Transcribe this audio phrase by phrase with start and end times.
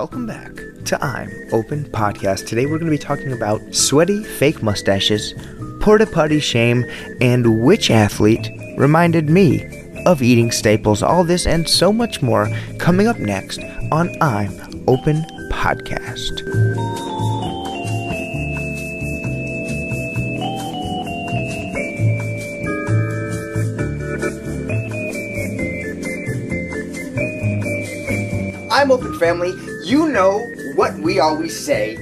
[0.00, 0.54] welcome back
[0.86, 2.46] to I'm Open Podcast.
[2.46, 5.34] Today we're going to be talking about sweaty fake mustaches,
[5.82, 6.86] porta potty shame,
[7.20, 8.48] and which athlete
[8.78, 9.62] reminded me
[10.06, 11.02] of eating staples.
[11.02, 12.48] All this and so much more
[12.78, 13.60] coming up next
[13.92, 14.58] on I'm
[14.88, 16.40] Open Podcast.
[28.72, 29.69] I'm Open Family.
[29.84, 31.96] You know what we always say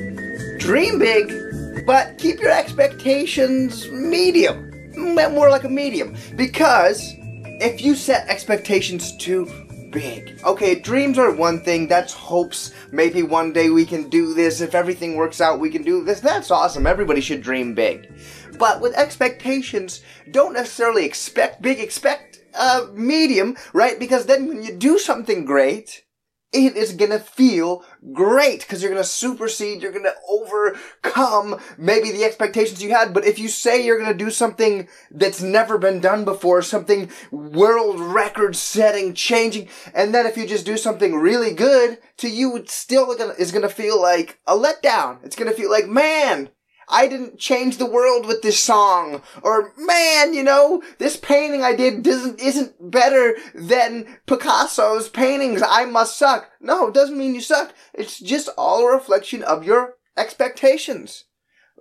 [0.59, 4.65] dream big, but keep your expectations medium.
[4.97, 6.17] More like a medium.
[6.37, 7.15] Because
[7.61, 9.47] if you set expectations too
[9.93, 12.73] big, okay, dreams are one thing, that's hopes.
[12.91, 14.61] Maybe one day we can do this.
[14.61, 16.21] If everything works out, we can do this.
[16.21, 16.87] That's awesome.
[16.87, 18.11] Everybody should dream big.
[18.59, 20.03] But with expectations,
[20.33, 23.99] don't necessarily expect big, expect uh, medium, right?
[23.99, 26.03] Because then when you do something great,
[26.53, 32.83] it is gonna feel great because you're gonna supersede, you're gonna overcome maybe the expectations
[32.83, 33.13] you had.
[33.13, 38.01] But if you say you're gonna do something that's never been done before, something world
[38.01, 42.71] record setting, changing, and then if you just do something really good, to you it
[42.71, 45.19] still gonna, is gonna feel like a letdown.
[45.25, 46.49] It's gonna feel like, man,
[46.89, 49.23] I didn't change the world with this song.
[49.43, 55.63] Or, man, you know, this painting I did doesn't, isn't better than Picasso's paintings.
[55.67, 56.51] I must suck.
[56.61, 57.75] No, it doesn't mean you suck.
[57.95, 61.25] It's just all a reflection of your expectations.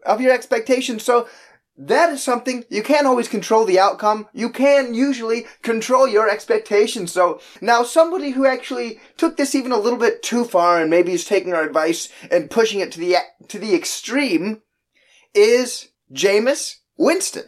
[0.05, 1.03] Of your expectations.
[1.03, 1.27] So,
[1.77, 4.27] that is something you can't always control the outcome.
[4.33, 7.11] You can usually control your expectations.
[7.11, 11.11] So now somebody who actually took this even a little bit too far and maybe
[11.11, 14.63] is taking our advice and pushing it to the to the extreme
[15.33, 17.45] is Jameis Winston.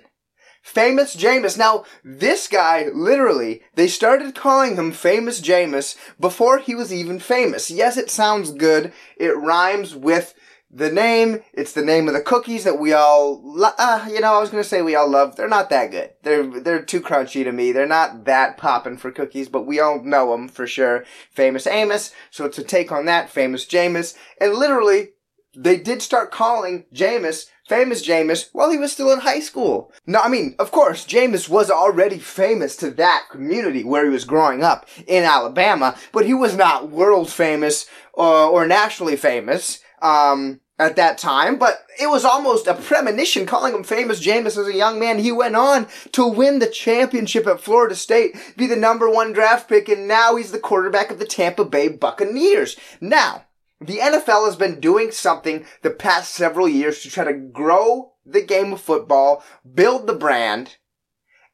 [0.61, 1.57] Famous Jameis.
[1.57, 7.71] Now, this guy, literally, they started calling him Famous Jameis before he was even famous.
[7.71, 8.93] Yes, it sounds good.
[9.17, 10.35] It rhymes with
[10.69, 11.39] the name.
[11.53, 14.51] It's the name of the cookies that we all, lo- uh, you know, I was
[14.51, 15.35] gonna say we all love.
[15.35, 16.11] They're not that good.
[16.21, 17.71] They're, they're too crunchy to me.
[17.71, 21.05] They're not that poppin' for cookies, but we all know them for sure.
[21.31, 22.13] Famous Amos.
[22.29, 24.15] So to take on that, Famous Jameis.
[24.39, 25.13] And literally,
[25.61, 29.91] they did start calling Jameis famous Jameis while he was still in high school.
[30.07, 34.25] No, I mean, of course, Jameis was already famous to that community where he was
[34.25, 39.79] growing up in Alabama, but he was not world famous or, or nationally famous.
[40.01, 44.65] Um, at that time, but it was almost a premonition calling him famous Jameis as
[44.65, 45.19] a young man.
[45.19, 49.67] He went on to win the championship at Florida State, be the number one draft
[49.67, 52.77] pick, and now he's the quarterback of the Tampa Bay Buccaneers.
[53.01, 53.43] Now,
[53.81, 58.41] the NFL has been doing something the past several years to try to grow the
[58.41, 60.77] game of football, build the brand,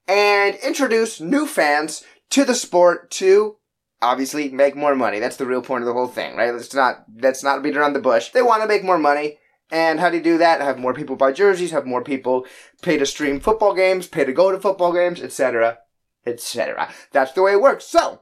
[0.08, 3.58] and introduce new fans to the sport to
[4.02, 5.20] obviously make more money.
[5.20, 6.54] That's the real point of the whole thing, right?
[6.54, 8.30] Let's not let's not beat around the bush.
[8.30, 9.38] They want to make more money.
[9.72, 10.62] And how do you do that?
[10.62, 12.46] Have more people buy jerseys, have more people
[12.84, 15.80] pay to stream football games, pay to go to football games, etc.,
[16.26, 16.94] etc.
[17.12, 17.86] That's the way it works.
[17.86, 18.22] So,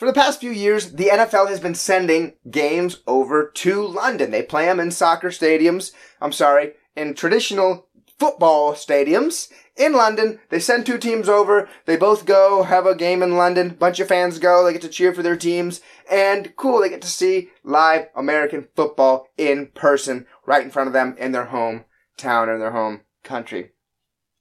[0.00, 4.30] for the past few years, the NFL has been sending games over to London.
[4.30, 5.92] They play them in soccer stadiums.
[6.22, 7.86] I'm sorry, in traditional
[8.18, 10.40] football stadiums in London.
[10.48, 11.68] They send two teams over.
[11.84, 13.76] They both go have a game in London.
[13.78, 14.64] Bunch of fans go.
[14.64, 15.82] They get to cheer for their teams.
[16.10, 20.94] And cool, they get to see live American football in person right in front of
[20.94, 23.72] them in their hometown or their home country.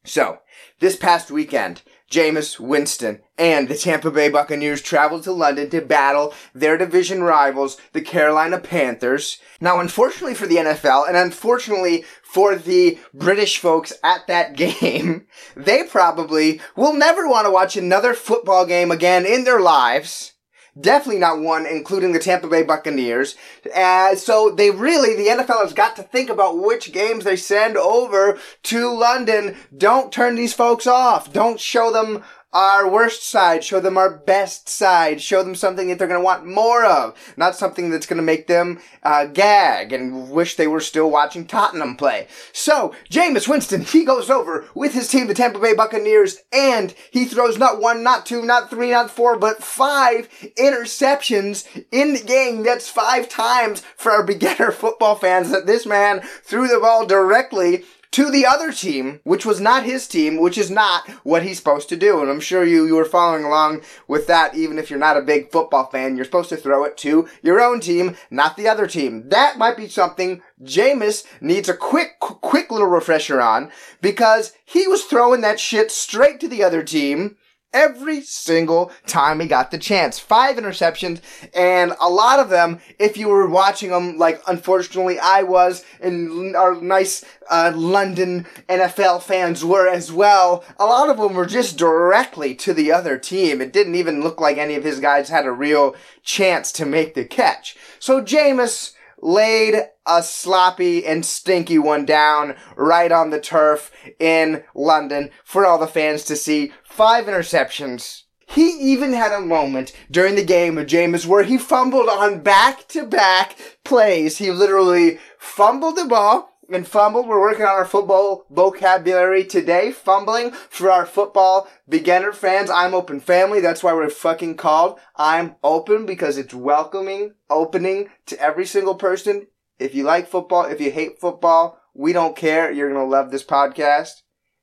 [0.06, 0.40] So,
[0.80, 6.34] this past weekend, Jameis Winston and the Tampa Bay Buccaneers traveled to London to battle
[6.54, 9.40] their division rivals, the Carolina Panthers.
[9.62, 15.84] Now, unfortunately for the NFL, and unfortunately for the British folks at that game, they
[15.84, 20.34] probably will never want to watch another football game again in their lives.
[20.80, 23.36] Definitely not one, including the Tampa Bay Buccaneers.
[23.76, 27.78] Uh, so they really, the NFL has got to think about which games they send
[27.78, 29.56] over to London.
[29.76, 31.34] Don't turn these folks off.
[31.34, 36.00] Don't show them our worst side, show them our best side, show them something that
[36.00, 39.94] they're going to want more of, not something that's going to make them uh, gag
[39.94, 42.28] and wish they were still watching Tottenham play.
[42.52, 47.26] So, Jameis Winston, he goes over with his team, the Tampa Bay Buccaneers, and he
[47.26, 52.64] throws not one, not two, not three, not four, but five interceptions in the game.
[52.64, 57.84] That's five times for our beginner football fans that this man threw the ball directly
[58.12, 61.90] to the other team, which was not his team, which is not what he's supposed
[61.90, 62.22] to do.
[62.22, 65.22] And I'm sure you, you were following along with that, even if you're not a
[65.22, 66.16] big football fan.
[66.16, 69.30] You're supposed to throw it to your own team, not the other team.
[69.30, 73.72] That might be something Jameis needs a quick, quick little refresher on
[74.02, 77.38] because he was throwing that shit straight to the other team
[77.74, 80.20] every single time he got the chance.
[80.20, 81.22] Five interceptions,
[81.54, 86.56] and a lot of them, if you were watching them, like unfortunately I was, and
[86.56, 91.78] our nice uh, London NFL fans were as well, a lot of them were just
[91.78, 93.62] directly to the other team.
[93.62, 97.14] It didn't even look like any of his guys had a real chance to make
[97.14, 97.76] the catch.
[98.00, 99.76] So Jameis laid
[100.06, 105.88] a sloppy and stinky one down right on the turf in London for all the
[105.88, 106.72] fans to see.
[106.84, 108.24] Five interceptions.
[108.48, 112.88] He even had a moment during the game of Jameis where he fumbled on back
[112.90, 114.40] to back plays.
[114.40, 117.28] He literally fumbled the ball and fumbled.
[117.28, 119.92] We're working on our football vocabulary today.
[119.92, 122.70] Fumbling for our football beginner fans.
[122.70, 123.60] I'm open family.
[123.62, 129.48] That's why we're fucking called I'm open because it's welcoming, opening to every single person.
[129.80, 132.72] If you like football, if you hate football, we don't care.
[132.72, 134.22] You're going to love this podcast.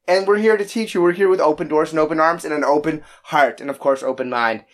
[0.08, 1.02] And we're here to teach you.
[1.02, 4.02] We're here with open doors and open arms and an open heart and of course
[4.02, 4.64] open mind.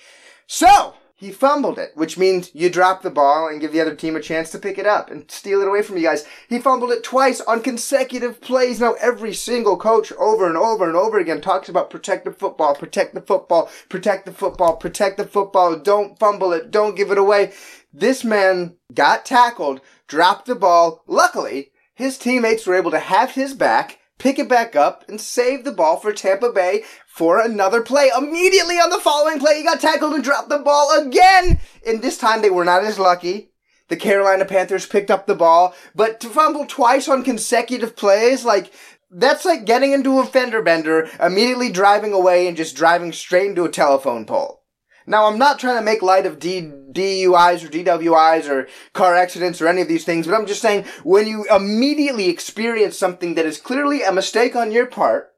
[0.47, 4.17] So, he fumbled it, which means you drop the ball and give the other team
[4.17, 6.27] a chance to pick it up and steal it away from you guys.
[6.49, 8.81] He fumbled it twice on consecutive plays.
[8.81, 12.75] Now every single coach over and over and over again talks about protect the football,
[12.75, 17.19] protect the football, protect the football, protect the football, don't fumble it, don't give it
[17.19, 17.53] away.
[17.93, 21.05] This man got tackled, dropped the ball.
[21.07, 25.65] Luckily, his teammates were able to have his back pick it back up, and save
[25.65, 28.11] the ball for Tampa Bay for another play.
[28.17, 31.59] Immediately on the following play, he got tackled and dropped the ball again.
[31.85, 33.51] And this time they were not as lucky.
[33.89, 38.73] The Carolina Panthers picked up the ball, but to fumble twice on consecutive plays, like,
[39.11, 43.65] that's like getting into a fender bender, immediately driving away and just driving straight into
[43.65, 44.62] a telephone pole.
[45.07, 49.61] Now, I'm not trying to make light of D- DUIs or DWIs or car accidents
[49.61, 53.47] or any of these things, but I'm just saying when you immediately experience something that
[53.47, 55.33] is clearly a mistake on your part,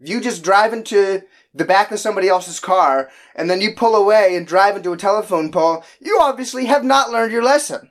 [0.00, 1.22] you just drive into
[1.54, 4.96] the back of somebody else's car and then you pull away and drive into a
[4.96, 7.90] telephone pole, you obviously have not learned your lesson.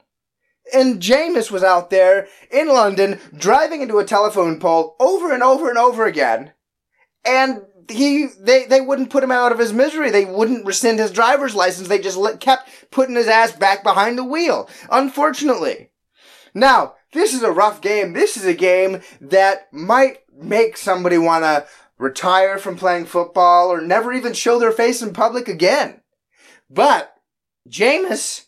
[0.74, 5.70] And Jameis was out there in London driving into a telephone pole over and over
[5.70, 6.54] and over again.
[7.26, 10.12] And he they they wouldn't put him out of his misery.
[10.12, 11.88] They wouldn't rescind his driver's license.
[11.88, 14.70] They just let, kept putting his ass back behind the wheel.
[14.90, 15.92] Unfortunately.
[16.54, 18.14] Now, this is a rough game.
[18.14, 21.68] This is a game that might make somebody want to
[21.98, 26.02] retire from playing football or never even show their face in public again.
[26.70, 27.16] But
[27.70, 28.46] Jameis,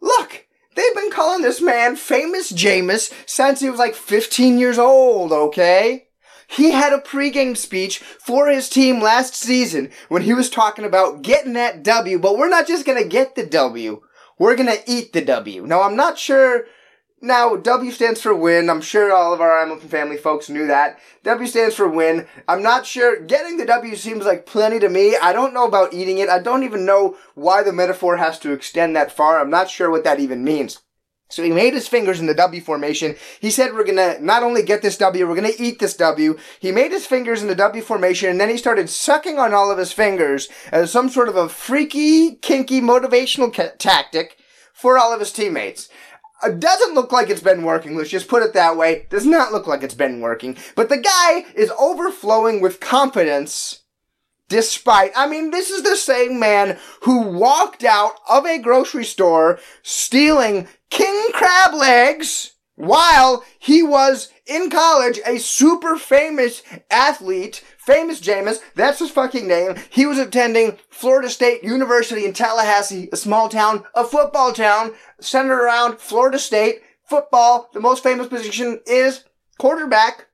[0.00, 5.32] look, they've been calling this man famous Jameis since he was like 15 years old,
[5.32, 6.07] okay?
[6.50, 11.20] He had a pregame speech for his team last season when he was talking about
[11.20, 14.00] getting that W, but we're not just gonna get the W.
[14.38, 15.66] We're gonna eat the W.
[15.66, 16.64] Now, I'm not sure.
[17.20, 18.70] Now, W stands for win.
[18.70, 20.98] I'm sure all of our Hamilton family folks knew that.
[21.22, 22.26] W stands for win.
[22.48, 23.20] I'm not sure.
[23.20, 25.16] Getting the W seems like plenty to me.
[25.20, 26.30] I don't know about eating it.
[26.30, 29.38] I don't even know why the metaphor has to extend that far.
[29.38, 30.80] I'm not sure what that even means.
[31.30, 33.14] So he made his fingers in the W formation.
[33.40, 36.38] He said, we're gonna not only get this W, we're gonna eat this W.
[36.58, 39.70] He made his fingers in the W formation and then he started sucking on all
[39.70, 44.38] of his fingers as some sort of a freaky, kinky motivational ca- tactic
[44.72, 45.88] for all of his teammates.
[46.44, 47.96] It doesn't look like it's been working.
[47.96, 49.06] Let's just put it that way.
[49.10, 50.56] Does not look like it's been working.
[50.76, 53.82] But the guy is overflowing with confidence
[54.48, 59.60] Despite, I mean, this is the same man who walked out of a grocery store
[59.82, 68.60] stealing king crab legs while he was in college a super famous athlete, famous Jameis,
[68.76, 69.74] that's his fucking name.
[69.90, 75.60] He was attending Florida State University in Tallahassee, a small town, a football town centered
[75.60, 76.82] around Florida State.
[77.04, 79.24] Football, the most famous position is
[79.58, 80.27] quarterback.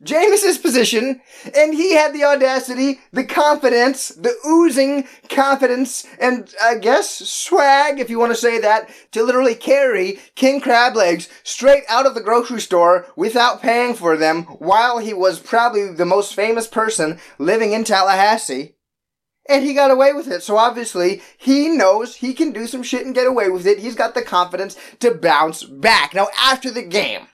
[0.00, 1.20] Jameis's position,
[1.56, 8.08] and he had the audacity, the confidence, the oozing confidence, and I guess swag, if
[8.08, 12.20] you want to say that, to literally carry king crab legs straight out of the
[12.20, 17.72] grocery store without paying for them while he was probably the most famous person living
[17.72, 18.76] in Tallahassee.
[19.50, 20.42] And he got away with it.
[20.42, 23.78] So obviously, he knows he can do some shit and get away with it.
[23.78, 26.14] He's got the confidence to bounce back.
[26.14, 27.28] Now, after the game,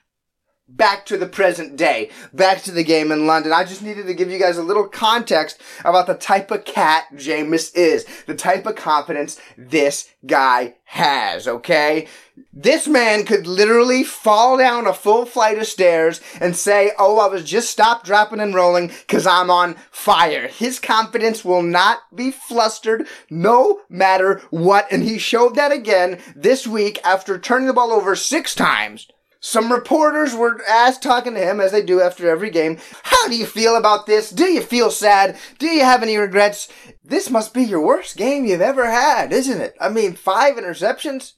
[0.67, 3.53] back to the present day, back to the game in London.
[3.53, 7.05] I just needed to give you guys a little context about the type of cat
[7.13, 12.07] Jameis is, the type of confidence this guy has, okay?
[12.51, 17.27] This man could literally fall down a full flight of stairs and say, Oh, I
[17.27, 20.47] was just stopped, dropping, and rolling because I'm on fire.
[20.47, 24.87] His confidence will not be flustered no matter what.
[24.91, 29.07] And he showed that again this week after turning the ball over six times
[29.45, 32.79] some reporters were asked talking to him as they do after every game.
[33.03, 34.31] How do you feel about this?
[34.31, 35.37] Do you feel sad?
[35.59, 36.67] Do you have any regrets?
[37.03, 39.75] This must be your worst game you've ever had, isn't it?
[39.79, 41.33] I mean, five interceptions,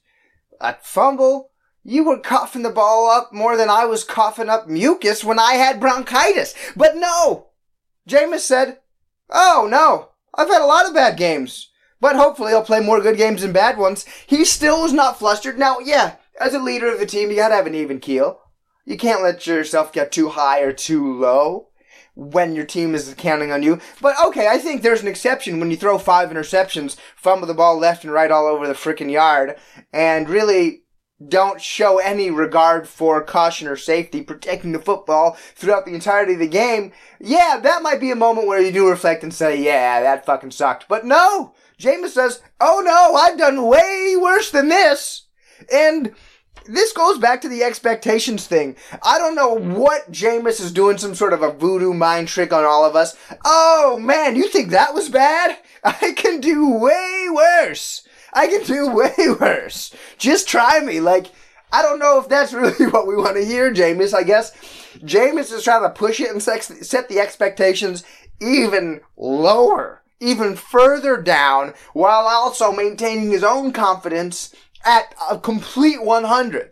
[0.61, 1.49] a fumble.
[1.83, 5.55] You were coughing the ball up more than I was coughing up mucus when I
[5.55, 6.55] had bronchitis.
[6.77, 7.47] But no!
[8.07, 8.79] Jameis said,
[9.29, 11.71] Oh no, I've had a lot of bad games.
[11.99, 14.05] But hopefully I'll play more good games than bad ones.
[14.27, 15.59] He still was not flustered.
[15.59, 18.39] Now, yeah, as a leader of the team, you gotta have an even keel.
[18.85, 21.69] You can't let yourself get too high or too low
[22.15, 23.79] when your team is counting on you.
[24.01, 27.77] But okay, I think there's an exception when you throw five interceptions, fumble the ball
[27.77, 29.55] left and right all over the freaking yard,
[29.93, 30.83] and really
[31.27, 36.39] don't show any regard for caution or safety, protecting the football throughout the entirety of
[36.39, 36.91] the game.
[37.19, 40.51] Yeah, that might be a moment where you do reflect and say, yeah, that fucking
[40.51, 40.87] sucked.
[40.87, 41.53] But no!
[41.79, 45.27] Jameis says, oh no, I've done way worse than this.
[45.71, 46.13] And
[46.67, 48.75] this goes back to the expectations thing.
[49.03, 52.63] I don't know what Jameis is doing some sort of a voodoo mind trick on
[52.63, 53.15] all of us.
[53.45, 55.57] Oh man, you think that was bad?
[55.83, 58.07] I can do way worse.
[58.33, 59.93] I can do way worse.
[60.17, 60.99] Just try me.
[60.99, 61.27] Like,
[61.71, 64.13] I don't know if that's really what we want to hear, Jameis.
[64.13, 64.51] I guess
[64.99, 68.03] Jameis is trying to push it and set the expectations
[68.39, 74.53] even lower, even further down, while also maintaining his own confidence
[74.85, 76.71] at a complete 100.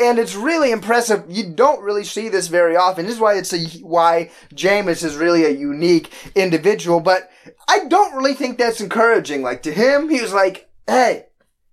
[0.00, 1.24] And it's really impressive.
[1.28, 3.04] You don't really see this very often.
[3.04, 7.00] This is why it's a, why Jameis is really a unique individual.
[7.00, 7.30] But
[7.68, 9.42] I don't really think that's encouraging.
[9.42, 11.26] Like to him, he was like, hey,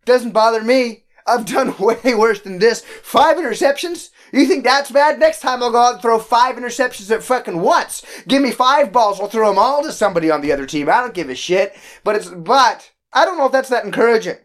[0.03, 1.05] doesn't bother me.
[1.25, 2.81] I've done way worse than this.
[2.81, 4.09] Five interceptions?
[4.33, 5.19] You think that's bad?
[5.19, 8.05] Next time I'll go out and throw five interceptions at fucking once.
[8.27, 10.89] Give me five balls, I'll throw them all to somebody on the other team.
[10.89, 11.75] I don't give a shit.
[12.03, 14.37] But it's, but I don't know if that's that encouraging.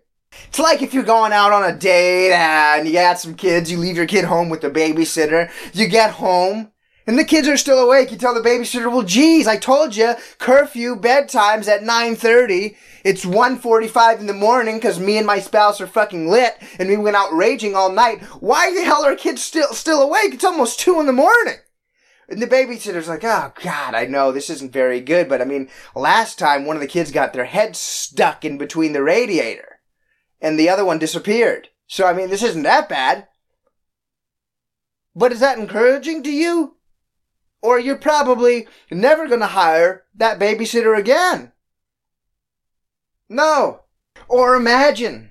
[0.48, 3.78] It's like if you're going out on a date and you got some kids, you
[3.78, 6.72] leave your kid home with the babysitter, you get home,
[7.06, 8.10] and the kids are still awake.
[8.10, 12.76] You tell the babysitter, well, geez, I told you, curfew, bedtime's at 9.30.
[13.04, 16.96] It's 1.45 in the morning because me and my spouse are fucking lit and we
[16.96, 18.22] went out raging all night.
[18.40, 20.32] Why the hell are kids still, still awake?
[20.32, 21.56] It's almost 2 in the morning.
[22.26, 25.68] And the babysitter's like, oh god, I know this isn't very good, but I mean,
[25.94, 29.73] last time one of the kids got their head stuck in between the radiator
[30.44, 31.70] and the other one disappeared.
[31.86, 33.28] So, I mean, this isn't that bad.
[35.16, 36.76] But is that encouraging to you?
[37.62, 41.52] Or you're probably never going to hire that babysitter again.
[43.26, 43.84] No.
[44.28, 45.30] Or imagine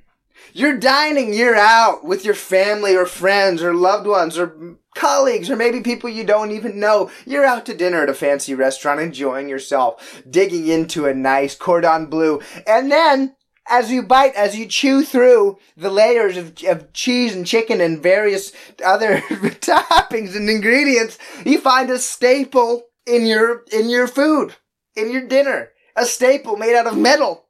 [0.52, 5.56] you're dining year out with your family or friends or loved ones or colleagues or
[5.56, 7.12] maybe people you don't even know.
[7.28, 12.08] You're out to dinner at a fancy restaurant enjoying yourself, digging into a nice cordon
[12.08, 13.36] bleu, and then
[13.68, 18.04] as you bite, as you chew through the layers of, of cheese and chicken and
[18.04, 18.52] various
[18.84, 19.18] other
[19.62, 24.56] toppings and ingredients, you find a staple in your, in your food,
[24.96, 25.70] in your dinner.
[25.96, 27.46] A staple made out of metal.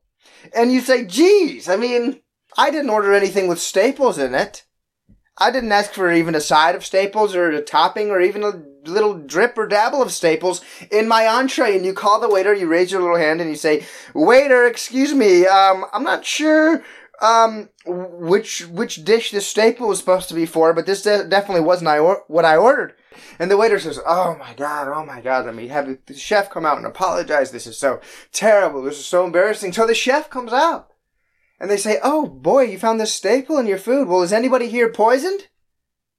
[0.56, 2.22] And you say, geez, I mean,
[2.58, 4.66] I didn't order anything with staples in it.
[5.38, 8.64] I didn't ask for even a side of staples or a topping or even a
[8.86, 10.62] little drip or dabble of staples
[10.92, 11.76] in my entree.
[11.76, 15.14] And you call the waiter, you raise your little hand and you say, waiter, excuse
[15.14, 16.84] me, um, I'm not sure,
[17.22, 21.64] um, which, which dish this staple was supposed to be for, but this de- definitely
[21.64, 22.96] wasn't I or- what I ordered.
[23.40, 26.50] And the waiter says, Oh my God, oh my God, let me have the chef
[26.50, 27.52] come out and apologize.
[27.52, 28.82] This is so terrible.
[28.82, 29.74] This is so embarrassing.
[29.74, 30.92] So the chef comes out
[31.60, 34.08] and they say, Oh boy, you found this staple in your food.
[34.08, 35.48] Well, is anybody here poisoned?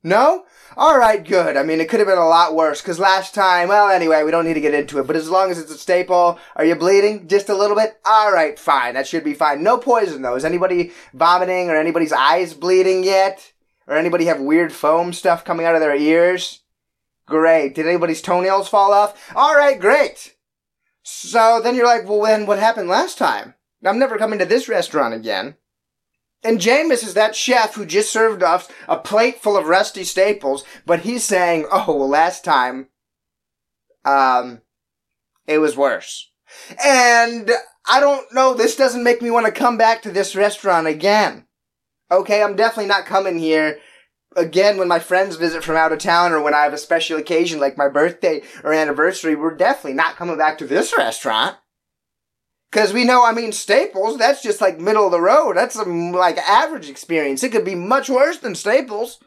[0.04, 0.44] No?
[0.76, 1.56] Alright, good.
[1.56, 4.30] I mean, it could have been a lot worse, because last time, well, anyway, we
[4.30, 6.75] don't need to get into it, but as long as it's a staple, are you
[6.75, 7.26] bleeding?
[7.26, 7.99] Just a little bit?
[8.06, 8.94] Alright, fine.
[8.94, 9.62] That should be fine.
[9.62, 10.37] No poison, though.
[10.37, 13.52] Is anybody vomiting or anybody's eyes bleeding yet?
[13.87, 16.61] Or anybody have weird foam stuff coming out of their ears?
[17.26, 17.75] Great.
[17.75, 19.34] Did anybody's toenails fall off?
[19.34, 20.34] Alright, great.
[21.02, 23.54] So then you're like, well, then what happened last time?
[23.82, 25.56] I'm never coming to this restaurant again.
[26.44, 30.62] And Jameis is that chef who just served us a plate full of rusty staples,
[30.84, 32.88] but he's saying, oh, well, last time,
[34.04, 34.60] um,
[35.46, 36.30] it was worse.
[36.84, 37.50] And
[37.88, 41.46] I don't know, this doesn't make me want to come back to this restaurant again.
[42.10, 43.78] Okay, I'm definitely not coming here
[44.36, 47.18] again when my friends visit from out of town or when I have a special
[47.18, 49.34] occasion like my birthday or anniversary.
[49.34, 51.56] We're definitely not coming back to this restaurant.
[52.74, 55.56] Because we know, I mean, Staples, that's just like middle of the road.
[55.56, 57.44] That's a, like average experience.
[57.44, 59.20] It could be much worse than Staples.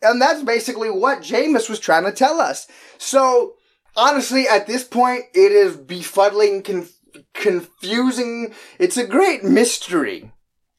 [0.00, 2.68] And that's basically what Jameis was trying to tell us.
[2.98, 3.54] So,
[3.96, 7.00] honestly, at this point, it is befuddling, conf-
[7.34, 8.54] confusing.
[8.78, 10.30] It's a great mystery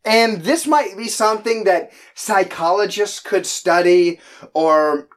[0.06, 4.22] And this might be something that psychologists could study
[4.54, 5.10] or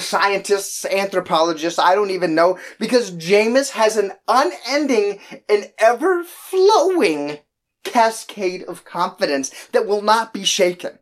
[0.00, 7.38] scientists, anthropologists, I don't even know, because Jameis has an unending and ever flowing
[7.84, 10.98] cascade of confidence that will not be shaken.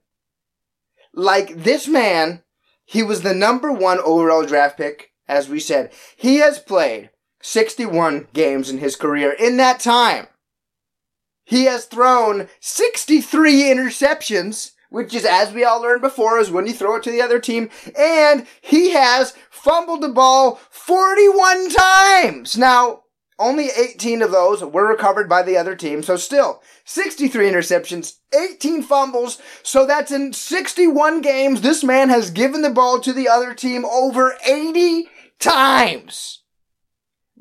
[1.14, 2.42] Like this man,
[2.84, 5.92] he was the number one overall draft pick, as we said.
[6.16, 7.10] He has played
[7.42, 9.32] 61 games in his career.
[9.32, 10.26] In that time,
[11.44, 16.72] he has thrown 63 interceptions, which is, as we all learned before, is when you
[16.72, 17.70] throw it to the other team.
[17.98, 22.56] And he has fumbled the ball 41 times.
[22.58, 23.02] Now,
[23.38, 26.02] only 18 of those were recovered by the other team.
[26.02, 29.40] So still, 63 interceptions, 18 fumbles.
[29.62, 31.62] So that's in 61 games.
[31.62, 35.08] This man has given the ball to the other team over 80
[35.40, 36.41] times.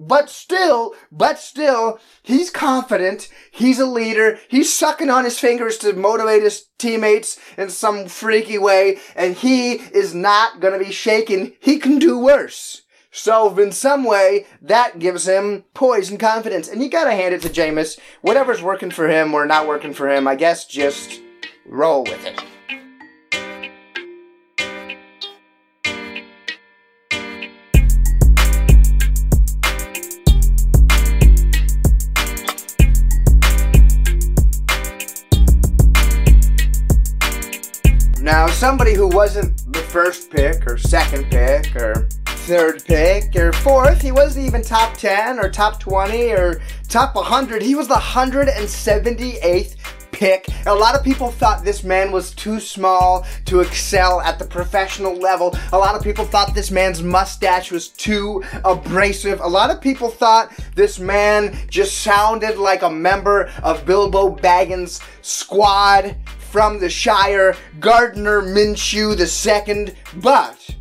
[0.04, 3.30] But still, but still, he's confident.
[3.52, 4.40] He's a leader.
[4.50, 8.98] He's sucking on his fingers to motivate his teammates in some freaky way.
[9.16, 11.54] And he is not going to be shaken.
[11.60, 12.82] He can do worse.
[13.12, 16.68] So in some way, that gives him poise and confidence.
[16.68, 18.00] And you gotta hand it to Jameis.
[18.22, 21.22] Whatever's working for him or not working for him, I guess just
[21.68, 22.42] roll with it.
[38.62, 42.08] Somebody who wasn't the first pick or second pick or
[42.46, 44.00] third pick or fourth.
[44.00, 47.64] He wasn't even top 10 or top 20 or top 100.
[47.64, 49.78] He was the 178th
[50.12, 50.46] pick.
[50.68, 55.16] A lot of people thought this man was too small to excel at the professional
[55.16, 55.58] level.
[55.74, 59.40] A lot of people thought this man's mustache was too abrasive.
[59.40, 65.02] A lot of people thought this man just sounded like a member of Bilbo Baggins'
[65.24, 66.16] squad
[66.52, 69.96] from the Shire, Gardner Minshew II.
[70.18, 70.76] But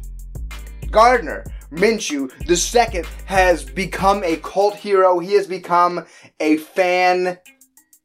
[0.91, 5.21] Gardner Minshew second has become a cult hero.
[5.21, 6.07] He has become
[6.41, 7.39] a fan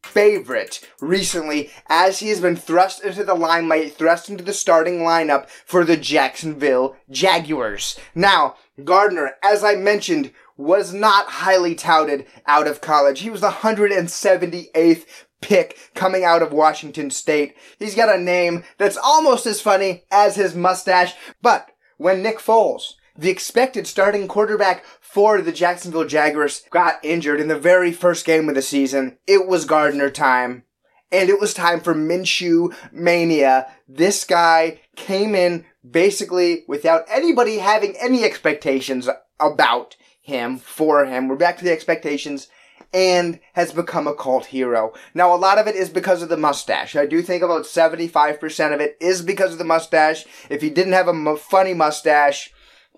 [0.03, 5.49] favorite recently as he has been thrust into the limelight, thrust into the starting lineup
[5.49, 7.99] for the Jacksonville Jaguars.
[8.13, 13.21] Now, Gardner, as I mentioned, was not highly touted out of college.
[13.21, 15.05] He was the 178th
[15.45, 17.55] pick coming out of Washington State.
[17.77, 22.93] He's got a name that's almost as funny as his mustache, but when Nick Foles,
[23.15, 28.49] the expected starting quarterback for the Jacksonville Jaguars, got injured in the very first game
[28.49, 30.63] of the season, it was Gardner time.
[31.11, 33.67] And it was time for Minshew Mania.
[33.87, 39.07] This guy came in basically without anybody having any expectations
[39.39, 41.27] about him, for him.
[41.27, 42.47] We're back to the expectations
[42.93, 44.93] and has become a cult hero.
[45.13, 46.95] Now, a lot of it is because of the mustache.
[46.95, 50.25] I do think about 75% of it is because of the mustache.
[50.49, 52.53] If he didn't have a funny mustache,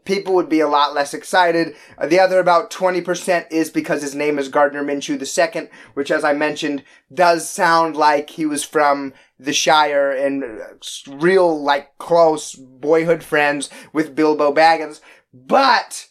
[0.08, 1.76] people would be a lot less excited.
[2.04, 6.34] The other about 20% is because his name is Gardner Minshew II, which, as I
[6.34, 13.22] mentioned, does sound like he was from the Shire and uh, real, like, close boyhood
[13.22, 15.02] friends with Bilbo Baggins.
[15.34, 16.08] But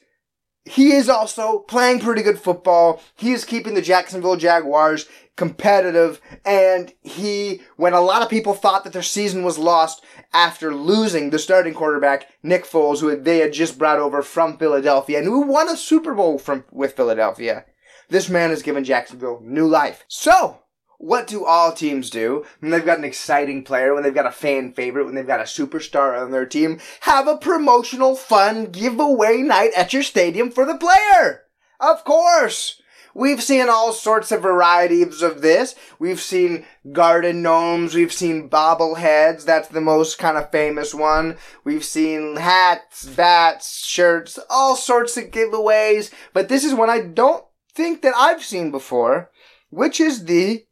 [0.66, 3.00] he is also playing pretty good football.
[3.14, 6.20] He is keeping the Jacksonville Jaguars competitive.
[6.44, 11.30] And he, when a lot of people thought that their season was lost after losing
[11.30, 15.42] the starting quarterback, Nick Foles, who they had just brought over from Philadelphia and who
[15.42, 17.64] won a Super Bowl from, with Philadelphia,
[18.08, 20.04] this man has given Jacksonville new life.
[20.08, 20.62] So,
[20.98, 24.32] what do all teams do when they've got an exciting player, when they've got a
[24.32, 26.80] fan favorite, when they've got a superstar on their team?
[27.00, 31.42] Have a promotional fun giveaway night at your stadium for the player!
[31.80, 32.80] Of course!
[33.16, 35.74] We've seen all sorts of varieties of this.
[35.98, 37.94] We've seen garden gnomes.
[37.94, 39.46] We've seen bobbleheads.
[39.46, 41.38] That's the most kind of famous one.
[41.64, 46.12] We've seen hats, bats, shirts, all sorts of giveaways.
[46.34, 49.30] But this is one I don't think that I've seen before,
[49.70, 50.65] which is the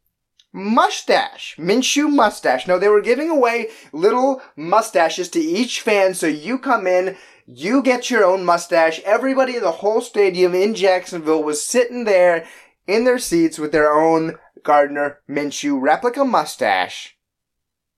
[0.55, 1.57] mustache.
[1.57, 2.65] Minshew mustache.
[2.65, 6.13] No, they were giving away little mustaches to each fan.
[6.13, 9.01] So you come in, you get your own mustache.
[9.01, 12.47] Everybody in the whole stadium in Jacksonville was sitting there
[12.87, 17.17] in their seats with their own Gardner Minshew replica mustache.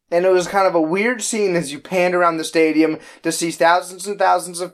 [0.09, 3.31] And it was kind of a weird scene as you panned around the stadium to
[3.31, 4.73] see thousands and thousands of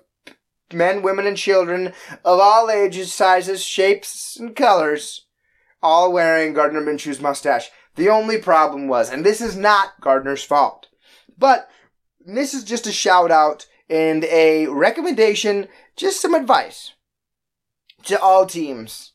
[0.72, 1.88] men, women, and children
[2.24, 5.23] of all ages, sizes, shapes, and colors
[5.84, 7.70] all wearing Gardner Minshew's mustache.
[7.96, 10.88] The only problem was, and this is not Gardner's fault,
[11.38, 11.70] but
[12.26, 16.94] this is just a shout out and a recommendation, just some advice
[18.06, 19.12] to all teams.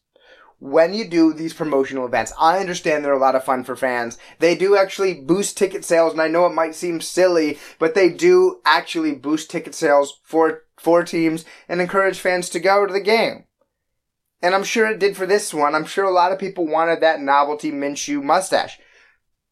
[0.61, 2.33] when you do these promotional events.
[2.39, 4.19] I understand they're a lot of fun for fans.
[4.39, 8.09] They do actually boost ticket sales, and I know it might seem silly, but they
[8.09, 13.01] do actually boost ticket sales for, for teams and encourage fans to go to the
[13.01, 13.45] game.
[14.41, 15.75] And I'm sure it did for this one.
[15.75, 18.79] I'm sure a lot of people wanted that novelty Minshew mustache.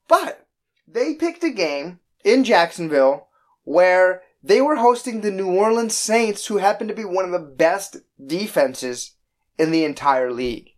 [0.09, 0.47] But
[0.87, 3.29] they picked a game in Jacksonville
[3.65, 7.39] where they were hosting the New Orleans Saints, who happened to be one of the
[7.41, 9.17] best defenses
[9.59, 10.71] in the entire league.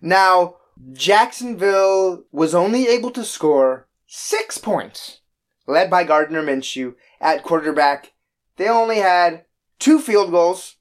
[0.00, 0.56] Now,
[0.92, 5.20] Jacksonville was only able to score six points,
[5.66, 8.12] led by Gardner Minshew at quarterback.
[8.56, 9.44] They only had
[9.80, 10.76] two field goals,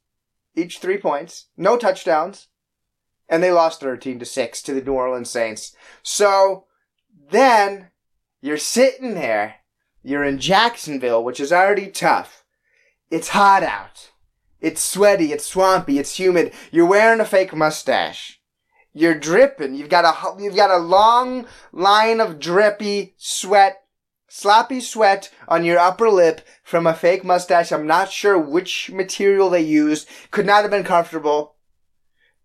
[0.56, 2.50] each three points, no touchdowns,
[3.30, 5.76] and they lost 13 to 6 to the New Orleans Saints.
[6.04, 6.66] So
[7.30, 7.90] then
[8.42, 9.56] you're sitting there,
[10.04, 12.44] you're in Jacksonville, which is already tough.
[13.10, 14.12] It's hot out.
[14.60, 16.52] It's sweaty, it's swampy, it's humid.
[16.72, 18.42] You're wearing a fake mustache.
[18.94, 19.76] You're dripping.
[19.76, 23.84] You've got a you've got a long line of drippy sweat,
[24.28, 27.72] sloppy sweat on your upper lip from a fake mustache.
[27.72, 30.08] I'm not sure which material they used.
[30.32, 31.57] Could not have been comfortable.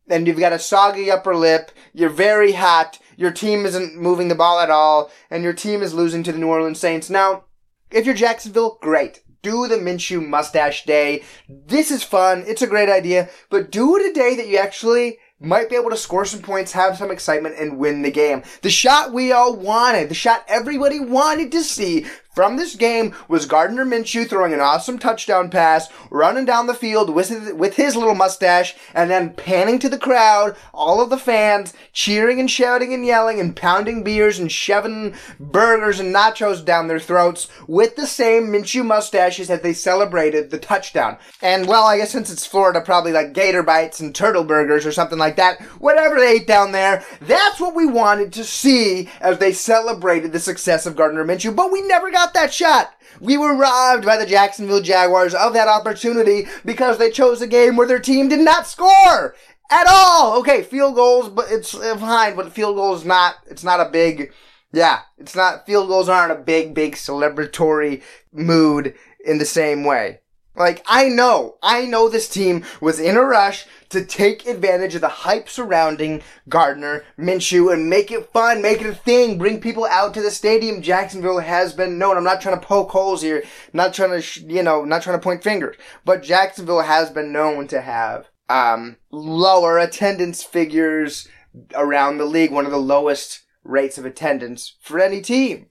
[0.09, 1.71] And you've got a soggy upper lip.
[1.93, 2.99] You're very hot.
[3.17, 6.39] Your team isn't moving the ball at all, and your team is losing to the
[6.39, 7.09] New Orleans Saints.
[7.09, 7.45] Now,
[7.91, 11.23] if you're Jacksonville, great do the Minshew mustache day.
[11.49, 12.45] This is fun.
[12.47, 15.91] It's a great idea, but do it a day that you actually might be able
[15.91, 18.43] to score some points, have some excitement, and win the game.
[18.63, 23.45] The shot we all wanted, the shot everybody wanted to see from this game was
[23.45, 27.95] Gardner Minshew throwing an awesome touchdown pass, running down the field with his, with his
[27.95, 32.95] little mustache, and then panning to the crowd, all of the fans cheering and shouting
[32.95, 38.07] and yelling and pounding beers and shoving burgers and nachos down their throats with the
[38.07, 41.19] same Minshew mustaches as they celebrated the touchdown.
[41.43, 44.93] And well, I guess since it's Florida, probably like gator bites and turtle burgers or
[44.93, 45.61] something like that.
[45.81, 50.41] Whatever they ate down there, that's what we wanted to see as they celebrated the
[50.41, 52.95] success of Gardner Minshew, but we never got that shot.
[53.21, 57.77] We were robbed by the Jacksonville Jaguars of that opportunity because they chose a game
[57.77, 59.35] where their team did not score
[59.71, 60.39] at all.
[60.41, 64.33] Okay, field goals, but it's fine, but field goals not, it's not a big,
[64.73, 70.22] yeah, it's not, field goals aren't a big, big celebratory mood in the same way.
[70.55, 75.01] Like, I know, I know this team was in a rush to take advantage of
[75.01, 79.87] the hype surrounding Gardner Minshew and make it fun, make it a thing, bring people
[79.87, 80.83] out to the stadium.
[80.83, 82.17] Jacksonville has been known.
[82.17, 85.23] I'm not trying to poke holes here, not trying to, you know, not trying to
[85.23, 91.29] point fingers, but Jacksonville has been known to have, um, lower attendance figures
[91.75, 95.67] around the league, one of the lowest rates of attendance for any team.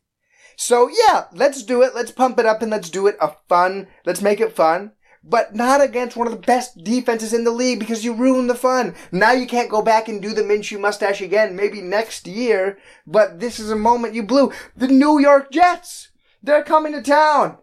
[0.63, 1.95] So yeah, let's do it.
[1.95, 3.87] Let's pump it up and let's do it a fun.
[4.05, 4.91] Let's make it fun.
[5.23, 8.53] But not against one of the best defenses in the league because you ruined the
[8.53, 8.93] fun.
[9.11, 12.77] Now you can't go back and do the Minshew mustache again, maybe next year.
[13.07, 14.53] But this is a moment you blew.
[14.77, 16.11] The New York Jets!
[16.43, 17.57] They're coming to town!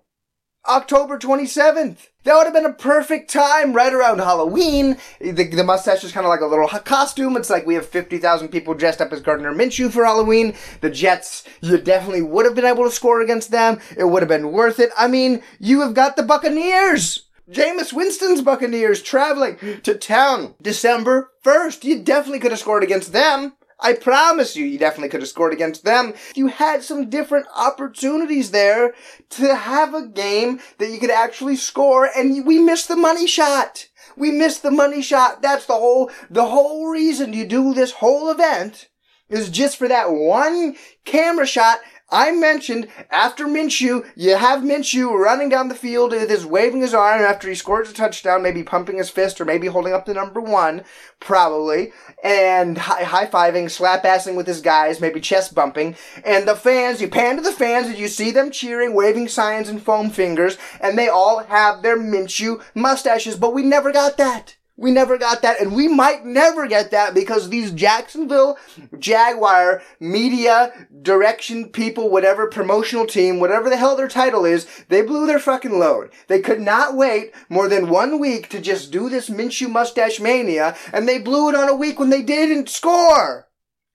[0.68, 2.08] October 27th.
[2.24, 4.98] That would have been a perfect time right around Halloween.
[5.18, 7.36] The, the mustache is kind of like a little costume.
[7.38, 10.54] It's like we have 50,000 people dressed up as Gardner Minshew for Halloween.
[10.82, 13.80] The Jets, you definitely would have been able to score against them.
[13.96, 14.90] It would have been worth it.
[14.96, 17.24] I mean, you have got the Buccaneers.
[17.50, 21.84] Jameis Winston's Buccaneers traveling to town December 1st.
[21.84, 23.54] You definitely could have scored against them.
[23.80, 26.14] I promise you, you definitely could have scored against them.
[26.34, 28.94] You had some different opportunities there
[29.30, 33.88] to have a game that you could actually score, and we missed the money shot.
[34.16, 35.42] We missed the money shot.
[35.42, 38.88] That's the whole, the whole reason you do this whole event
[39.28, 41.78] is just for that one camera shot
[42.10, 46.94] I mentioned after Minshew, you have Minshew running down the field with his waving his
[46.94, 50.14] arm after he scores a touchdown, maybe pumping his fist or maybe holding up the
[50.14, 50.84] number one,
[51.20, 51.92] probably,
[52.24, 55.96] and high fiving, slap assing with his guys, maybe chest bumping.
[56.24, 59.68] And the fans, you pan to the fans and you see them cheering, waving signs
[59.68, 64.57] and foam fingers, and they all have their Minshew mustaches, but we never got that.
[64.80, 68.56] We never got that, and we might never get that because these Jacksonville
[68.96, 75.26] Jaguar media direction people, whatever promotional team, whatever the hell their title is, they blew
[75.26, 76.12] their fucking load.
[76.28, 80.76] They could not wait more than one week to just do this Minshew mustache mania,
[80.92, 83.48] and they blew it on a week when they didn't score.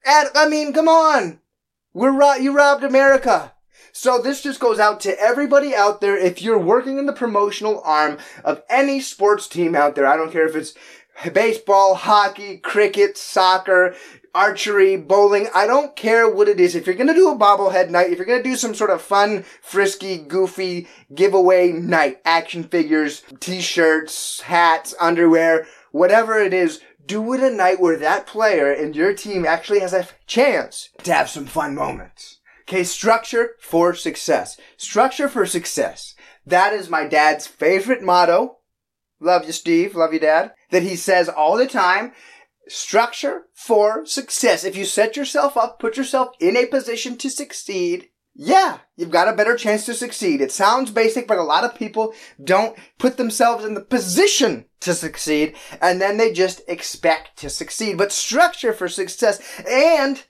[0.06, 1.40] And, I mean, come on.
[1.94, 3.53] We're, ro- you robbed America.
[3.96, 6.18] So this just goes out to everybody out there.
[6.18, 10.32] If you're working in the promotional arm of any sports team out there, I don't
[10.32, 10.74] care if it's
[11.32, 13.96] baseball, hockey, cricket, soccer,
[14.34, 15.48] archery, bowling.
[15.54, 16.74] I don't care what it is.
[16.74, 19.46] If you're gonna do a bobblehead night, if you're gonna do some sort of fun,
[19.62, 27.52] frisky, goofy giveaway night, action figures, t-shirts, hats, underwear, whatever it is, do it a
[27.52, 31.76] night where that player in your team actually has a chance to have some fun
[31.76, 32.40] moments.
[32.64, 34.58] Okay, structure for success.
[34.78, 36.16] Structure for success.
[36.46, 38.58] That is my dad's favorite motto.
[39.20, 39.96] Love you, Steve.
[39.96, 40.54] Love you, Dad.
[40.72, 42.14] That he says all the time.
[42.68, 44.64] Structure for success.
[44.64, 49.28] If you set yourself up, put yourself in a position to succeed, yeah, you've got
[49.28, 50.42] a better chance to succeed.
[50.42, 54.96] It sounds basic, but a lot of people don't put themselves in the position to
[54.96, 57.98] succeed, and then they just expect to succeed.
[57.98, 60.24] But structure for success and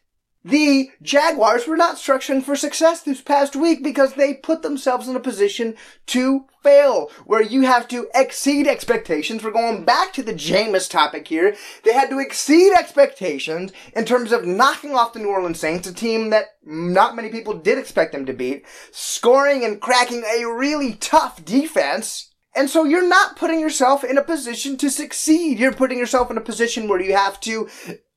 [0.43, 5.15] the Jaguars were not structuring for success this past week because they put themselves in
[5.15, 5.75] a position
[6.07, 9.43] to fail, where you have to exceed expectations.
[9.43, 11.55] We're going back to the Jameis topic here.
[11.83, 15.93] They had to exceed expectations in terms of knocking off the New Orleans Saints, a
[15.93, 20.95] team that not many people did expect them to beat, scoring and cracking a really
[20.95, 22.32] tough defense.
[22.55, 25.57] And so you're not putting yourself in a position to succeed.
[25.57, 27.67] You're putting yourself in a position where you have to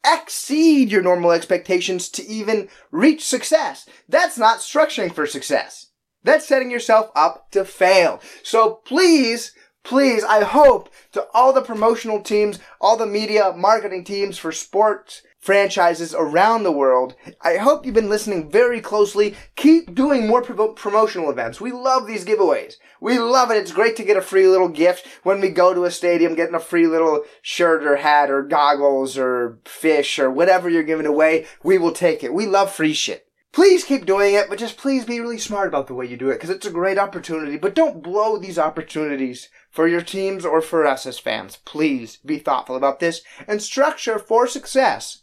[0.05, 3.88] exceed your normal expectations to even reach success.
[4.09, 5.87] That's not structuring for success.
[6.22, 8.20] That's setting yourself up to fail.
[8.42, 9.53] So please,
[9.85, 15.22] please, I hope to all the promotional teams, all the media marketing teams for sports
[15.38, 17.14] franchises around the world.
[17.40, 19.37] I hope you've been listening very closely.
[19.55, 21.61] Keep doing more pro- promotional events.
[21.61, 22.75] We love these giveaways.
[23.07, 23.57] We love it.
[23.57, 26.57] It's great to get a free little gift when we go to a stadium, getting
[26.57, 31.47] a free little shirt or hat or goggles or fish or whatever you're giving away.
[31.62, 32.35] We will take it.
[32.35, 33.29] We love free shit.
[33.53, 36.31] Please keep doing it, but just please be really smart about the way you do
[36.31, 37.57] it because it's a great opportunity.
[37.57, 41.59] But don't blow these opportunities for your teams or for us as fans.
[41.64, 45.23] Please be thoughtful about this and structure for success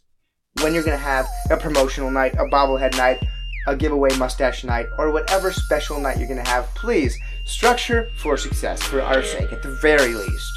[0.62, 3.22] when you're going to have a promotional night, a bobblehead night,
[3.68, 8.38] a giveaway mustache night, or whatever special night you're going to have, please structure for
[8.38, 10.52] success for our sake at the very least.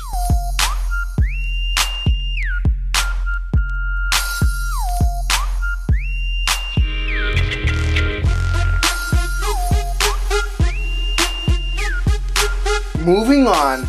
[13.05, 13.87] Moving on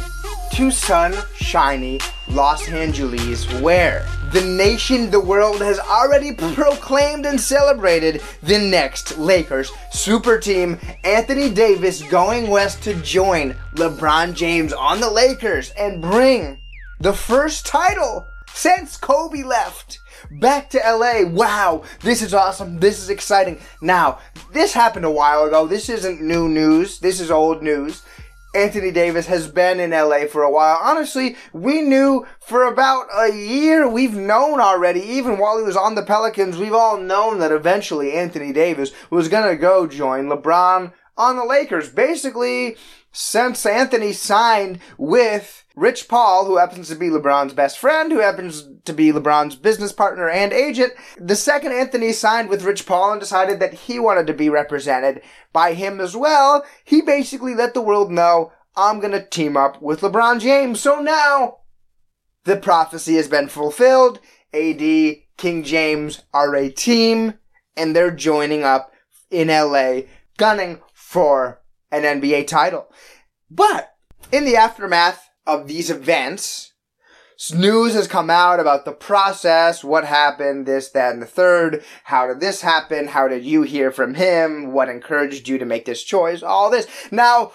[0.53, 8.59] to sunshiny Los Angeles, where the nation, the world has already proclaimed and celebrated the
[8.59, 15.71] next Lakers super team, Anthony Davis going west to join LeBron James on the Lakers
[15.71, 16.59] and bring
[16.99, 19.99] the first title since Kobe left
[20.31, 21.23] back to LA.
[21.29, 22.79] Wow, this is awesome.
[22.79, 23.59] This is exciting.
[23.81, 24.19] Now,
[24.51, 25.67] this happened a while ago.
[25.67, 26.99] This isn't new news.
[26.99, 28.01] This is old news.
[28.55, 30.79] Anthony Davis has been in LA for a while.
[30.81, 35.95] Honestly, we knew for about a year, we've known already, even while he was on
[35.95, 41.36] the Pelicans, we've all known that eventually Anthony Davis was gonna go join LeBron on
[41.36, 41.89] the Lakers.
[41.89, 42.77] Basically,
[43.12, 48.67] since Anthony signed with Rich Paul, who happens to be LeBron's best friend, who happens
[48.86, 53.20] to be LeBron's business partner and agent, the second Anthony signed with Rich Paul and
[53.20, 55.22] decided that he wanted to be represented
[55.54, 60.02] by him as well, he basically let the world know, I'm gonna team up with
[60.02, 60.80] LeBron James.
[60.80, 61.58] So now,
[62.43, 64.20] the prophecy has been fulfilled.
[64.54, 64.80] AD,
[65.38, 67.36] King James are a team,
[67.76, 68.91] and they're joining up
[69.30, 70.02] in LA,
[70.38, 72.91] gunning for an NBA title.
[73.50, 73.93] But,
[74.32, 76.73] in the aftermath of these events,
[77.54, 81.84] news has come out about the process, what happened, this, that, and the third.
[82.06, 83.08] How did this happen?
[83.08, 84.71] How did you hear from him?
[84.73, 86.43] What encouraged you to make this choice?
[86.43, 86.88] All this.
[87.12, 87.52] Now,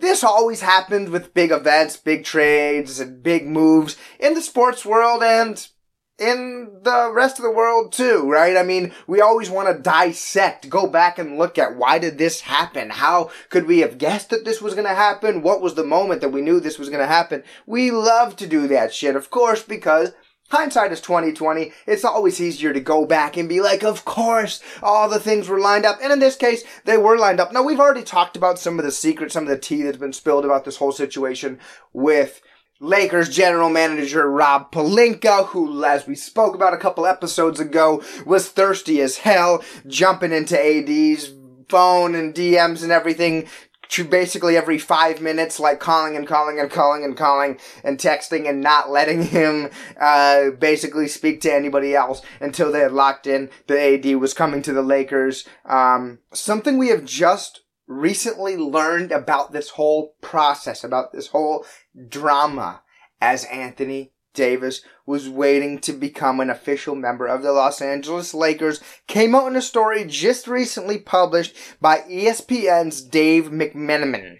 [0.00, 5.22] this always happens with big events, big trades, and big moves in the sports world
[5.22, 5.68] and
[6.18, 8.56] in the rest of the world too, right?
[8.56, 12.40] I mean, we always want to dissect, go back and look at why did this
[12.40, 12.90] happen?
[12.90, 15.42] How could we have guessed that this was going to happen?
[15.42, 17.44] What was the moment that we knew this was going to happen?
[17.66, 20.12] We love to do that shit, of course, because
[20.50, 21.72] Hindsight is 2020.
[21.86, 25.60] It's always easier to go back and be like, of course, all the things were
[25.60, 25.98] lined up.
[26.02, 27.52] And in this case, they were lined up.
[27.52, 30.14] Now, we've already talked about some of the secrets, some of the tea that's been
[30.14, 31.58] spilled about this whole situation
[31.92, 32.40] with
[32.80, 38.48] Lakers general manager Rob Pelinka, who, as we spoke about a couple episodes ago, was
[38.48, 41.32] thirsty as hell, jumping into AD's
[41.68, 43.48] phone and DMs and everything
[43.88, 48.48] to basically every five minutes, like calling and calling and calling and calling and texting
[48.48, 53.50] and not letting him, uh, basically speak to anybody else until they had locked in
[53.66, 55.48] the AD was coming to the Lakers.
[55.64, 61.64] Um, something we have just recently learned about this whole process, about this whole
[62.08, 62.82] drama
[63.20, 68.80] as Anthony Davis was waiting to become an official member of the Los Angeles Lakers
[69.08, 74.36] came out in a story just recently published by ESPN's Dave McMenamin.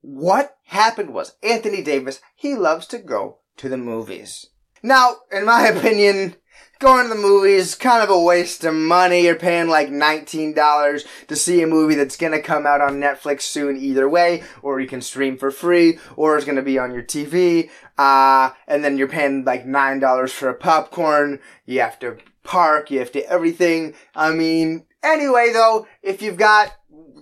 [0.00, 4.46] What happened was Anthony Davis, he loves to go to the movies.
[4.82, 6.36] Now, in my opinion,
[6.78, 9.24] going to the movies kind of a waste of money.
[9.24, 13.76] You're paying like $19 to see a movie that's gonna come out on Netflix soon
[13.76, 17.70] either way, or you can stream for free, or it's gonna be on your TV.
[17.96, 21.40] Uh, and then you're paying like $9 for a popcorn.
[21.64, 23.94] You have to park, you have to everything.
[24.14, 26.74] I mean, anyway though, if you've got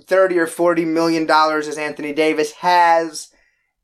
[0.07, 3.29] 30 or 40 million dollars as Anthony Davis has,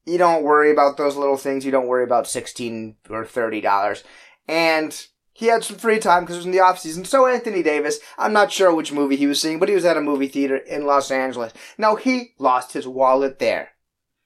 [0.04, 1.64] you don't worry about those little things.
[1.64, 4.02] You don't worry about 16 or 30 dollars.
[4.48, 5.06] And
[5.40, 7.06] he had some free time because it was in the off season.
[7.06, 9.96] So Anthony Davis, I'm not sure which movie he was seeing, but he was at
[9.96, 11.54] a movie theater in Los Angeles.
[11.78, 13.70] Now he lost his wallet there.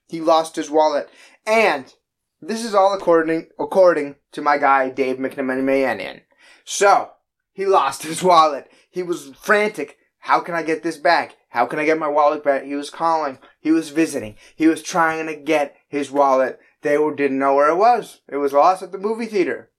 [0.09, 1.09] He lost his wallet.
[1.45, 1.93] And
[2.41, 6.19] this is all according, according to my guy, Dave McMahon.
[6.65, 7.11] So,
[7.53, 8.69] he lost his wallet.
[8.89, 9.95] He was frantic.
[10.19, 11.37] How can I get this back?
[11.47, 12.63] How can I get my wallet back?
[12.65, 13.39] He was calling.
[13.61, 14.35] He was visiting.
[14.53, 16.59] He was trying to get his wallet.
[16.81, 18.19] They didn't know where it was.
[18.27, 19.71] It was lost at the movie theater.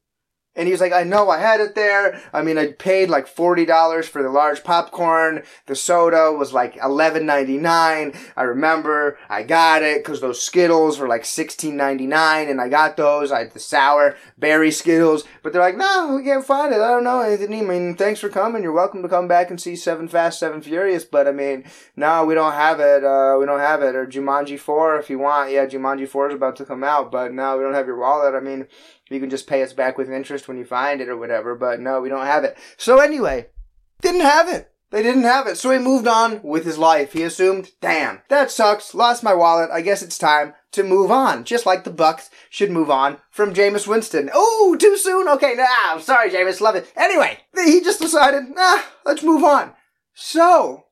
[0.56, 2.20] And he was like, I know I had it there.
[2.32, 5.42] I mean, I paid like $40 for the large popcorn.
[5.66, 8.16] The soda was like $11.99.
[8.36, 13.30] I remember I got it because those Skittles were like $16.99 and I got those.
[13.30, 16.80] I had the sour berry Skittles, but they're like, no, we can't find it.
[16.80, 17.60] I don't know, Anthony.
[17.60, 18.62] I mean, thanks for coming.
[18.62, 21.64] You're welcome to come back and see Seven Fast, Seven Furious, but I mean,
[21.96, 23.04] no, we don't have it.
[23.04, 23.94] Uh, we don't have it.
[23.94, 25.50] Or Jumanji 4 if you want.
[25.50, 28.34] Yeah, Jumanji 4 is about to come out, but no, we don't have your wallet.
[28.34, 28.66] I mean,
[29.10, 31.80] you can just pay us back with interest when you find it or whatever, but
[31.80, 32.56] no, we don't have it.
[32.76, 33.48] So anyway,
[34.00, 34.72] didn't have it.
[34.90, 37.12] They didn't have it, so he moved on with his life.
[37.12, 41.42] He assumed, damn, that sucks, lost my wallet, I guess it's time to move on.
[41.42, 44.30] Just like the Bucs should move on from Jameis Winston.
[44.32, 45.26] Oh, too soon?
[45.28, 46.92] Okay, nah, sorry, Jameis, love it.
[46.96, 49.72] Anyway, he just decided, nah, let's move on.
[50.14, 50.84] So,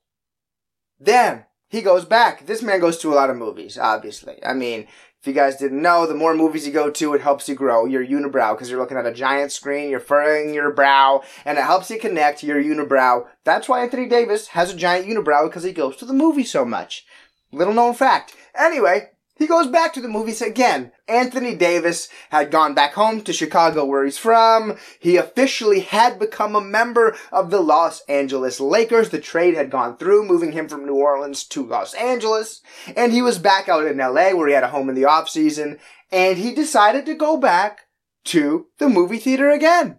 [0.99, 2.47] then, he goes back.
[2.47, 4.45] This man goes to a lot of movies, obviously.
[4.45, 4.89] I mean,
[5.25, 7.87] if you guys didn't know, the more movies you go to, it helps you grow
[7.87, 11.65] your unibrow because you're looking at a giant screen, you're furrowing your brow, and it
[11.65, 13.27] helps you connect your unibrow.
[13.43, 16.67] That's why Anthony Davis has a giant unibrow because he goes to the movie so
[16.67, 17.07] much.
[17.53, 18.37] Little known fact.
[18.55, 20.93] Anyway, he goes back to the movies again.
[21.09, 24.77] Anthony Davis had gone back home to Chicago where he's from.
[25.01, 29.11] He officially had become a member of the Los Angeles Lakers.
[29.11, 32.61] The trade had gone through, moving him from New Orleans to Los Angeles.
[32.97, 35.29] And he was back out in LA where he had a home in the off
[35.29, 35.79] season.
[36.13, 37.87] And he decided to go back
[38.27, 39.99] to the movie theater again.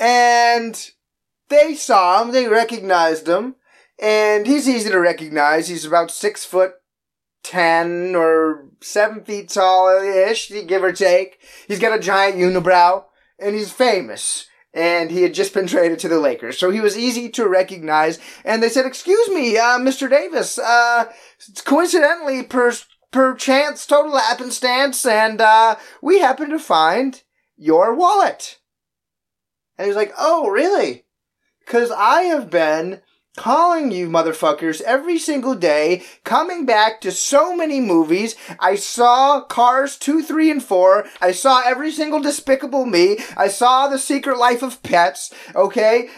[0.00, 0.90] And
[1.50, 3.56] they saw him, they recognized him.
[4.00, 5.68] And he's easy to recognize.
[5.68, 6.72] He's about six foot
[7.42, 11.40] 10 or 7 feet tall-ish, give or take.
[11.66, 13.04] He's got a giant unibrow,
[13.38, 14.46] and he's famous.
[14.74, 18.18] And he had just been traded to the Lakers, so he was easy to recognize.
[18.44, 20.10] And they said, excuse me, uh, Mr.
[20.10, 21.10] Davis, uh,
[21.64, 22.72] coincidentally, per,
[23.10, 27.22] per chance, total happenstance, and, uh, we happened to find
[27.56, 28.58] your wallet.
[29.76, 31.04] And he was like, oh, really?
[31.66, 33.02] Cause I have been
[33.38, 38.34] calling you motherfuckers every single day, coming back to so many movies.
[38.58, 41.06] I saw Cars 2, 3, and 4.
[41.20, 43.18] I saw every single Despicable Me.
[43.36, 46.10] I saw The Secret Life of Pets, okay?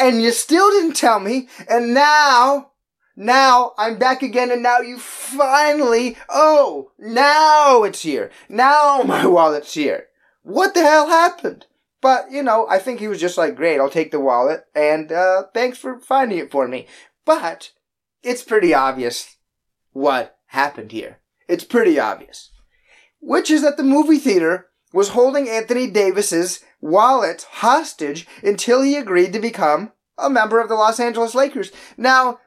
[0.00, 2.70] And you still didn't tell me, and now,
[3.14, 8.30] now I'm back again, and now you finally, oh, now it's here.
[8.48, 10.06] Now my wallet's here.
[10.42, 11.66] What the hell happened?
[12.02, 15.10] But, you know, I think he was just like, great, I'll take the wallet, and
[15.10, 16.86] uh, thanks for finding it for me.
[17.24, 17.70] But
[18.22, 19.36] it's pretty obvious
[19.92, 21.20] what happened here.
[21.48, 22.50] It's pretty obvious.
[23.20, 29.32] Which is that the movie theater was holding Anthony Davis's wallet hostage until he agreed
[29.32, 31.70] to become a member of the Los Angeles Lakers.
[31.96, 32.40] Now,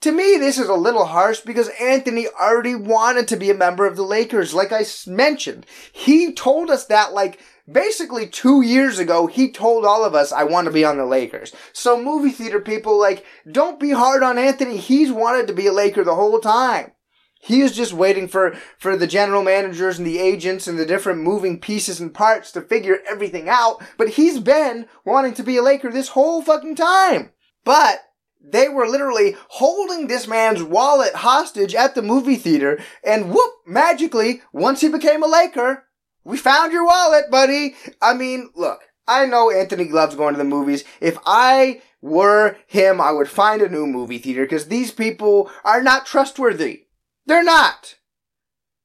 [0.00, 3.86] to me, this is a little harsh because Anthony already wanted to be a member
[3.86, 4.54] of the Lakers.
[4.54, 7.38] Like I mentioned, he told us that like
[7.70, 11.06] basically two years ago, he told all of us, I want to be on the
[11.06, 11.52] Lakers.
[11.72, 14.76] So movie theater people, like, don't be hard on Anthony.
[14.76, 16.92] He's wanted to be a Laker the whole time.
[17.40, 21.20] He is just waiting for, for the general managers and the agents and the different
[21.20, 23.82] moving pieces and parts to figure everything out.
[23.98, 27.32] But he's been wanting to be a Laker this whole fucking time.
[27.62, 28.00] But
[28.42, 34.42] they were literally holding this man's wallet hostage at the movie theater and whoop, magically,
[34.52, 35.83] once he became a Laker,
[36.24, 37.76] we found your wallet, buddy.
[38.00, 40.84] I mean, look, I know Anthony loves going to the movies.
[41.00, 45.82] If I were him, I would find a new movie theater because these people are
[45.82, 46.84] not trustworthy.
[47.26, 47.96] They're not.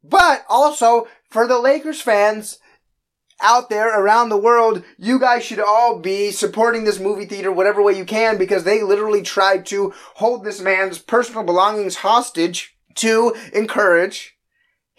[0.04, 2.60] But also, for the Lakers fans
[3.42, 7.82] out there around the world, you guys should all be supporting this movie theater whatever
[7.82, 13.34] way you can because they literally tried to hold this man's personal belongings hostage to
[13.54, 14.38] encourage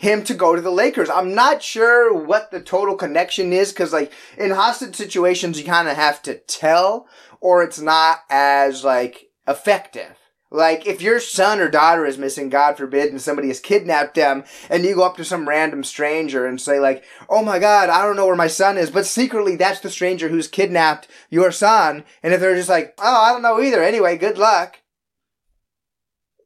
[0.01, 1.11] him to go to the Lakers.
[1.11, 5.89] I'm not sure what the total connection is because like in hostage situations, you kind
[5.89, 7.07] of have to tell
[7.39, 10.17] or it's not as like effective.
[10.53, 14.43] Like, if your son or daughter is missing, God forbid, and somebody has kidnapped them,
[14.69, 18.03] and you go up to some random stranger and say, like, oh my God, I
[18.03, 22.03] don't know where my son is, but secretly that's the stranger who's kidnapped your son,
[22.21, 24.80] and if they're just like, oh, I don't know either, anyway, good luck.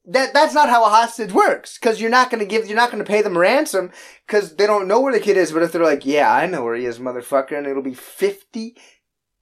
[0.06, 3.04] That, that's not how a hostage works, cause you're not gonna give, you're not gonna
[3.04, 3.90] pay them ransom,
[4.28, 6.62] cause they don't know where the kid is, but if they're like, yeah, I know
[6.62, 8.76] where he is, motherfucker, and it'll be fifty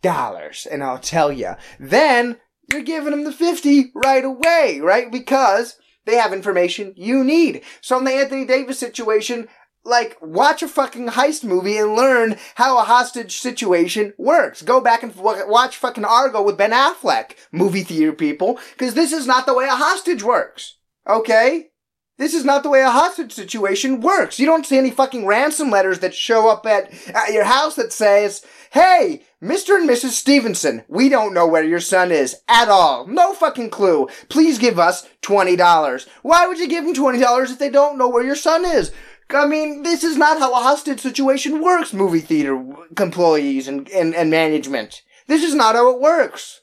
[0.03, 2.39] dollars, and I'll tell you, then
[2.71, 5.11] you're giving them the 50 right away, right?
[5.11, 7.63] Because they have information you need.
[7.81, 9.49] So in the Anthony Davis situation,
[9.85, 14.63] like, watch a fucking heist movie and learn how a hostage situation works.
[14.63, 19.27] Go back and watch fucking Argo with Ben Affleck, movie theater people, because this is
[19.27, 20.77] not the way a hostage works.
[21.09, 21.71] Okay?
[22.19, 24.39] This is not the way a hostage situation works.
[24.39, 27.93] You don't see any fucking ransom letters that show up at, at your house that
[27.93, 29.77] says, Hey, Mr.
[29.77, 30.11] and Mrs.
[30.11, 33.07] Stevenson, we don't know where your son is at all.
[33.07, 34.09] No fucking clue.
[34.29, 36.09] Please give us $20.
[36.23, 38.93] Why would you give them $20 if they don't know where your son is?
[39.31, 42.63] I mean, this is not how a hostage situation works, movie theater
[43.01, 45.03] employees and, and, and management.
[45.27, 46.61] This is not how it works.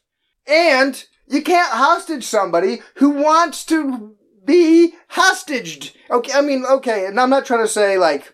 [0.48, 5.96] And you can't hostage somebody who wants to be hostaged.
[6.10, 8.34] Okay, I mean, okay, and I'm not trying to say like,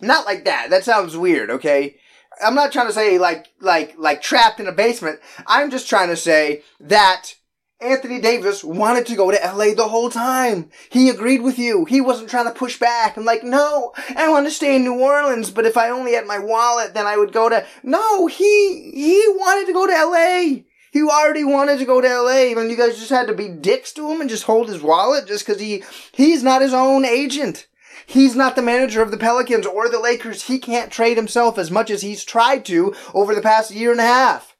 [0.00, 0.70] not like that.
[0.70, 1.96] That sounds weird, okay?
[2.44, 5.20] I'm not trying to say like, like, like trapped in a basement.
[5.46, 7.34] I'm just trying to say that
[7.80, 10.68] Anthony Davis wanted to go to LA the whole time.
[10.90, 11.84] He agreed with you.
[11.84, 15.00] He wasn't trying to push back and like, no, I want to stay in New
[15.00, 18.90] Orleans, but if I only had my wallet, then I would go to, no, he,
[18.92, 20.64] he wanted to go to LA.
[20.90, 23.92] He already wanted to go to LA, and you guys just had to be dicks
[23.92, 27.68] to him and just hold his wallet just because he he's not his own agent.
[28.06, 30.44] He's not the manager of the Pelicans or the Lakers.
[30.44, 34.00] He can't trade himself as much as he's tried to over the past year and
[34.00, 34.56] a half.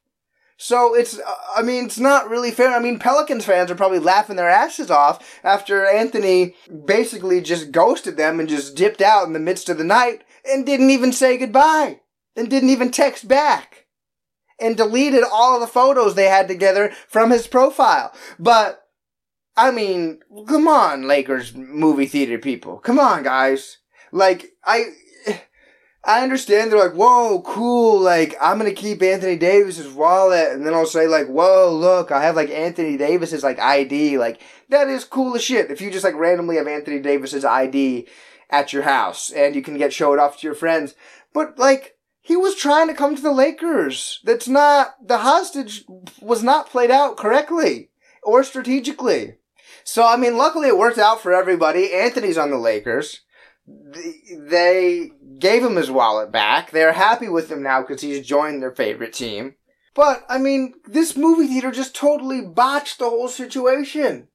[0.61, 2.71] So it's, uh, I mean, it's not really fair.
[2.71, 8.17] I mean, Pelicans fans are probably laughing their asses off after Anthony basically just ghosted
[8.17, 11.39] them and just dipped out in the midst of the night and didn't even say
[11.39, 12.01] goodbye
[12.35, 13.87] and didn't even text back
[14.61, 18.13] and deleted all of the photos they had together from his profile.
[18.37, 18.83] But,
[19.57, 22.79] I mean, come on, Lakers movie theater people.
[22.79, 23.79] Come on, guys.
[24.11, 24.87] Like, I,
[26.05, 30.73] I understand they're like, whoa, cool, like, I'm gonna keep Anthony Davis's wallet, and then
[30.73, 35.05] I'll say, like, whoa, look, I have, like, Anthony Davis's, like, ID, like, that is
[35.05, 35.71] cool as shit.
[35.71, 38.07] If you just, like, randomly have Anthony Davis's ID
[38.49, 40.95] at your house, and you can get showed off to your friends.
[41.35, 44.21] But, like, he was trying to come to the Lakers.
[44.23, 45.85] That's not, the hostage
[46.21, 47.91] was not played out correctly
[48.23, 49.37] or strategically.
[49.83, 51.95] So, I mean, luckily it worked out for everybody.
[51.95, 53.23] Anthony's on the Lakers.
[54.37, 56.71] They gave him his wallet back.
[56.71, 59.55] They're happy with him now because he's joined their favorite team.
[59.95, 64.29] But, I mean, this movie theater just totally botched the whole situation.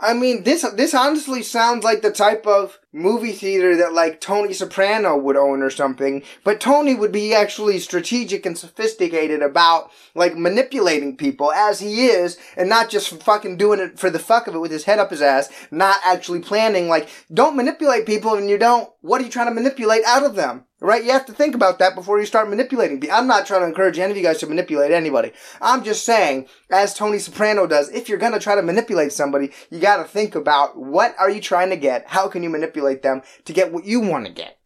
[0.00, 4.52] I mean, this this honestly sounds like the type of movie theater that like Tony
[4.52, 6.22] Soprano would own or something.
[6.44, 12.38] But Tony would be actually strategic and sophisticated about like manipulating people as he is,
[12.56, 15.10] and not just fucking doing it for the fuck of it with his head up
[15.10, 15.50] his ass.
[15.70, 16.88] Not actually planning.
[16.88, 18.90] Like, don't manipulate people, and you don't.
[19.02, 20.64] What are you trying to manipulate out of them?
[20.82, 21.04] Right?
[21.04, 23.02] You have to think about that before you start manipulating.
[23.12, 25.32] I'm not trying to encourage any of you guys to manipulate anybody.
[25.60, 29.78] I'm just saying, as Tony Soprano does, if you're gonna try to manipulate somebody, you
[29.78, 32.06] gotta think about what are you trying to get?
[32.08, 34.58] How can you manipulate them to get what you want to get?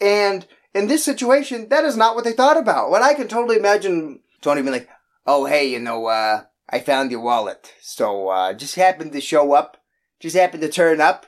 [0.00, 2.90] And in this situation, that is not what they thought about.
[2.90, 4.88] What I can totally imagine Tony being like,
[5.26, 7.72] oh hey, you know, uh, I found your wallet.
[7.80, 9.78] So, uh, just happened to show up.
[10.20, 11.26] Just happened to turn up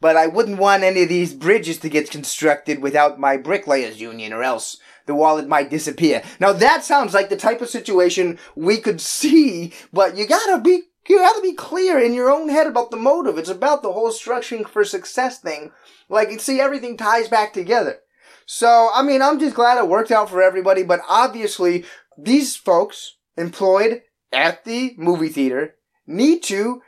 [0.00, 4.32] but I wouldn't want any of these bridges to get constructed without my bricklayers union
[4.32, 6.22] or else the wallet might disappear.
[6.40, 10.82] Now that sounds like the type of situation we could see, but you gotta be
[11.08, 13.38] you have to be clear in your own head about the motive.
[13.38, 15.72] It's about the whole structuring for success thing.
[16.08, 18.00] Like you see everything ties back together.
[18.46, 21.84] So, I mean, I'm just glad it worked out for everybody, but obviously
[22.16, 24.02] these folks employed
[24.32, 25.74] at the movie theater
[26.06, 26.82] need to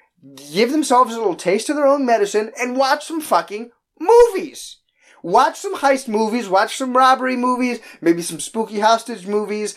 [0.52, 4.78] give themselves a little taste of their own medicine and watch some fucking movies.
[5.22, 9.76] Watch some heist movies, watch some robbery movies, maybe some spooky hostage movies.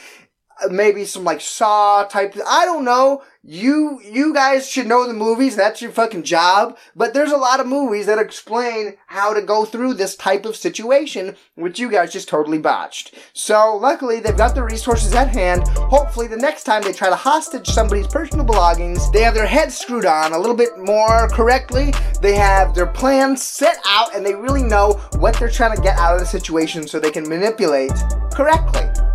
[0.63, 2.35] Uh, maybe some like Saw type.
[2.47, 3.23] I don't know.
[3.43, 5.55] You you guys should know the movies.
[5.55, 6.77] That's your fucking job.
[6.95, 10.55] But there's a lot of movies that explain how to go through this type of
[10.55, 13.15] situation, which you guys just totally botched.
[13.33, 15.67] So luckily they've got the resources at hand.
[15.69, 19.75] Hopefully the next time they try to hostage somebody's personal belongings, they have their heads
[19.75, 21.95] screwed on a little bit more correctly.
[22.21, 25.97] They have their plans set out and they really know what they're trying to get
[25.97, 27.93] out of the situation so they can manipulate
[28.35, 29.10] correctly.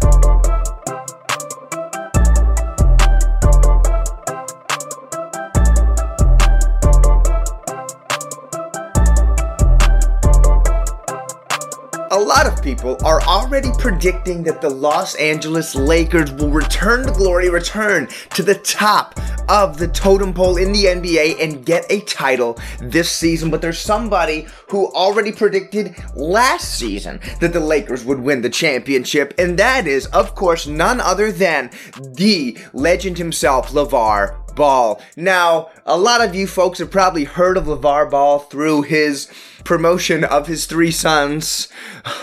[12.67, 18.43] People are already predicting that the Los Angeles Lakers will return to glory, return to
[18.43, 23.53] the top of the totem pole in the NBA and get a title this season.
[23.53, 29.33] But there's somebody who already predicted last season that the Lakers would win the championship,
[29.39, 35.01] and that is, of course, none other than the legend himself, LaVar Ball.
[35.15, 39.31] Now, a lot of you folks have probably heard of LaVar Ball through his
[39.67, 41.69] promotion of his three sons,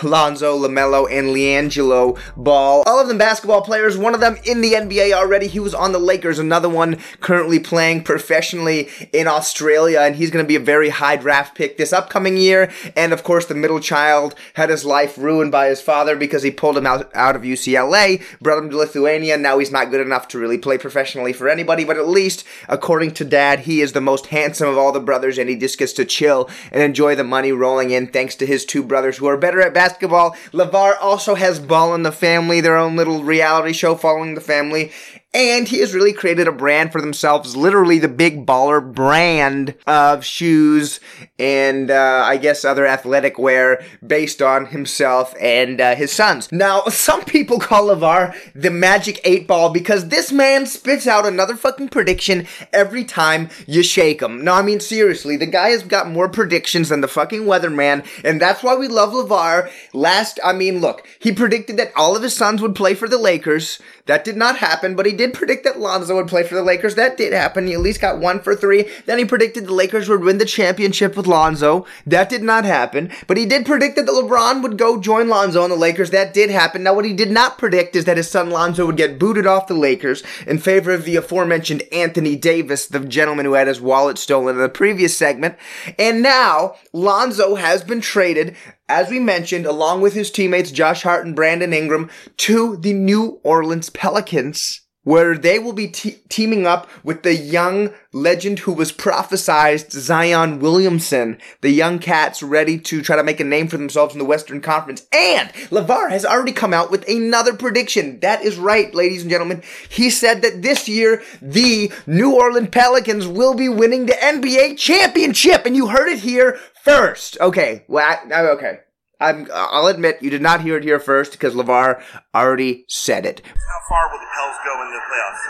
[0.02, 2.82] Lonzo, LaMelo, and LiAngelo Ball.
[2.86, 5.46] All of them basketball players, one of them in the NBA already.
[5.46, 10.44] He was on the Lakers, another one currently playing professionally in Australia, and he's going
[10.44, 12.72] to be a very high draft pick this upcoming year.
[12.96, 16.50] And of course, the middle child had his life ruined by his father because he
[16.50, 19.36] pulled him out, out of UCLA, brought him to Lithuania.
[19.36, 22.23] Now he's not good enough to really play professionally for anybody, but at least,
[22.68, 25.78] according to dad, he is the most handsome of all the brothers, and he just
[25.78, 29.26] gets to chill and enjoy the money rolling in thanks to his two brothers who
[29.26, 30.36] are better at basketball.
[30.52, 34.92] LaVar also has Ball in the Family, their own little reality show following the family
[35.34, 40.24] and he has really created a brand for themselves, literally the big baller brand of
[40.24, 41.00] shoes
[41.38, 46.50] and uh, I guess other athletic wear based on himself and uh, his sons.
[46.52, 51.56] Now, some people call LaVar the magic eight ball because this man spits out another
[51.56, 54.44] fucking prediction every time you shake him.
[54.44, 58.40] No, I mean seriously, the guy has got more predictions than the fucking weatherman, and
[58.40, 59.70] that's why we love LaVar.
[59.92, 63.18] Last, I mean, look, he predicted that all of his sons would play for the
[63.18, 63.80] Lakers.
[64.06, 66.94] That did not happen, but he did predict that Lonzo would play for the Lakers.
[66.94, 67.66] That did happen.
[67.66, 68.86] He at least got one for three.
[69.06, 71.86] Then he predicted the Lakers would win the championship with Lonzo.
[72.06, 73.10] That did not happen.
[73.26, 76.10] But he did predict that LeBron would go join Lonzo on the Lakers.
[76.10, 76.82] That did happen.
[76.82, 79.68] Now, what he did not predict is that his son Lonzo would get booted off
[79.68, 84.18] the Lakers in favor of the aforementioned Anthony Davis, the gentleman who had his wallet
[84.18, 85.56] stolen in the previous segment.
[85.98, 88.54] And now, Lonzo has been traded
[88.88, 93.40] as we mentioned, along with his teammates Josh Hart and Brandon Ingram, to the New
[93.42, 98.92] Orleans Pelicans, where they will be te- teaming up with the young legend who was
[98.92, 101.38] prophesized, Zion Williamson.
[101.60, 104.60] The young cats ready to try to make a name for themselves in the Western
[104.60, 105.06] Conference.
[105.12, 108.20] And LaVar has already come out with another prediction.
[108.20, 109.62] That is right, ladies and gentlemen.
[109.88, 115.66] He said that this year, the New Orleans Pelicans will be winning the NBA championship.
[115.66, 117.38] And you heard it here first.
[117.40, 117.84] Okay.
[117.88, 118.80] Well, I, okay.
[119.24, 121.96] I'm, I'll admit you did not hear it here first because LaVar
[122.34, 123.40] already said it.
[123.40, 125.42] How far will the Pels go in the playoffs?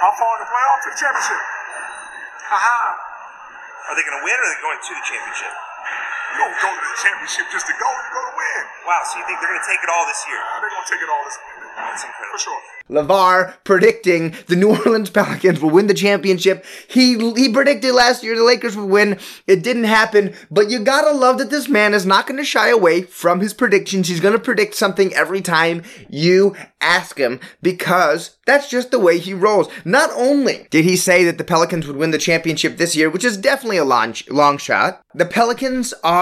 [0.00, 0.84] How far in the playoffs?
[0.88, 1.40] The championship.
[2.48, 2.80] Haha.
[3.92, 5.52] Are they going to win or are they going to the championship?
[6.32, 7.88] You don't go to the championship just to go.
[7.88, 8.62] You go to win.
[8.88, 10.40] Wow, so you think they're going to take it all this year?
[10.40, 11.52] They're going to take it all this year.
[11.76, 12.32] That's incredible.
[12.32, 12.60] For sure.
[12.92, 16.64] LaVar predicting the New Orleans Pelicans will win the championship.
[16.88, 19.18] He he predicted last year the Lakers would win.
[19.46, 23.02] It didn't happen, but you gotta love that this man is not gonna shy away
[23.02, 24.08] from his predictions.
[24.08, 29.32] He's gonna predict something every time you ask him because that's just the way he
[29.32, 29.68] rolls.
[29.84, 33.24] Not only did he say that the Pelicans would win the championship this year, which
[33.24, 36.21] is definitely a long, long shot, the Pelicans are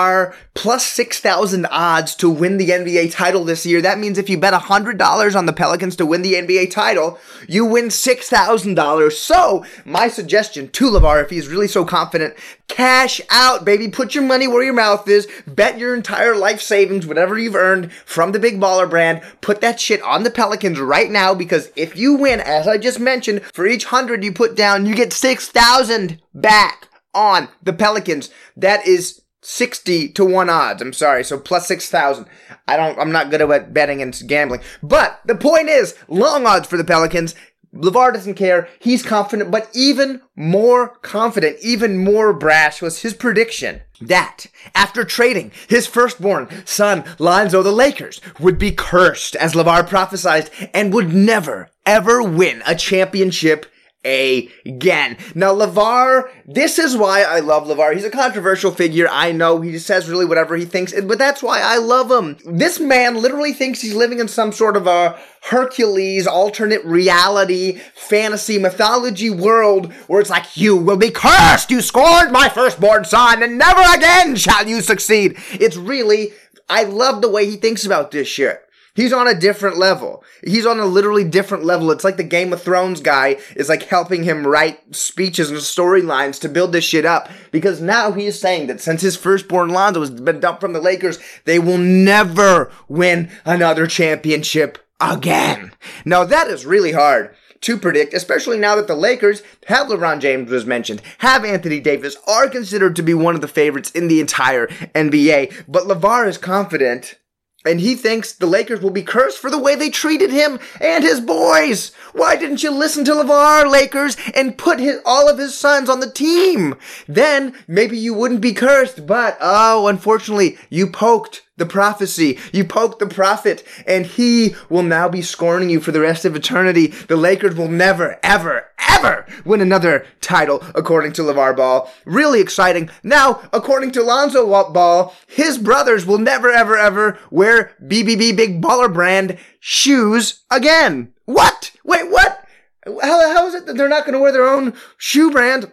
[0.54, 3.80] plus 6,000 odds to win the NBA title this year.
[3.80, 7.64] That means if you bet $100 on the Pelicans to win the NBA title, you
[7.64, 9.12] win $6,000.
[9.12, 12.34] So, my suggestion to LaVar, if he's really so confident,
[12.68, 13.88] cash out, baby.
[13.88, 15.28] Put your money where your mouth is.
[15.46, 19.22] Bet your entire life savings, whatever you've earned from the Big Baller brand.
[19.40, 23.00] Put that shit on the Pelicans right now because if you win, as I just
[23.00, 28.30] mentioned, for each hundred you put down, you get 6,000 back on the Pelicans.
[28.56, 30.82] That is 60 to 1 odds.
[30.82, 31.24] I'm sorry.
[31.24, 32.26] So plus 6,000.
[32.68, 34.60] I don't, I'm not good at betting and gambling.
[34.82, 37.34] But the point is, long odds for the Pelicans.
[37.72, 38.68] LaVar doesn't care.
[38.80, 45.52] He's confident, but even more confident, even more brash was his prediction that after trading
[45.68, 51.70] his firstborn son, Lonzo, the Lakers would be cursed, as LaVar prophesied, and would never,
[51.86, 53.66] ever win a championship
[54.04, 55.18] again.
[55.34, 57.94] Now, LaVar, this is why I love LaVar.
[57.94, 59.08] He's a controversial figure.
[59.10, 62.38] I know he says really whatever he thinks, but that's why I love him.
[62.44, 68.58] This man literally thinks he's living in some sort of a Hercules alternate reality fantasy
[68.58, 71.70] mythology world where it's like, you will be cursed.
[71.70, 75.36] You scorned my firstborn son and never again shall you succeed.
[75.52, 76.32] It's really,
[76.68, 78.62] I love the way he thinks about this shit.
[78.94, 80.24] He's on a different level.
[80.44, 81.90] He's on a literally different level.
[81.90, 86.40] It's like the Game of Thrones guy is like helping him write speeches and storylines
[86.40, 90.00] to build this shit up because now he is saying that since his firstborn Lonzo
[90.00, 95.72] has been dumped from the Lakers, they will never win another championship again.
[96.04, 100.50] Now that is really hard to predict, especially now that the Lakers have LeBron James
[100.50, 104.20] was mentioned, have Anthony Davis, are considered to be one of the favorites in the
[104.20, 105.64] entire NBA.
[105.68, 107.18] But LaVar is confident
[107.64, 111.04] and he thinks the Lakers will be cursed for the way they treated him and
[111.04, 111.92] his boys.
[112.12, 116.00] Why didn't you listen to LaVar, Lakers, and put his, all of his sons on
[116.00, 116.74] the team?
[117.06, 122.38] Then maybe you wouldn't be cursed, but oh, unfortunately, you poked the prophecy.
[122.52, 126.34] You poked the prophet, and he will now be scorning you for the rest of
[126.34, 126.88] eternity.
[126.88, 131.88] The Lakers will never, ever, ever win another title, according to LaVar Ball.
[132.04, 132.90] Really exciting.
[133.04, 138.92] Now, according to Lonzo Ball, his brothers will never, ever, ever wear BBB Big Baller
[138.92, 141.12] brand shoes again.
[141.26, 141.70] What?
[141.84, 142.44] Wait, what?
[142.84, 145.70] How, how is it that they're not going to wear their own shoe brand?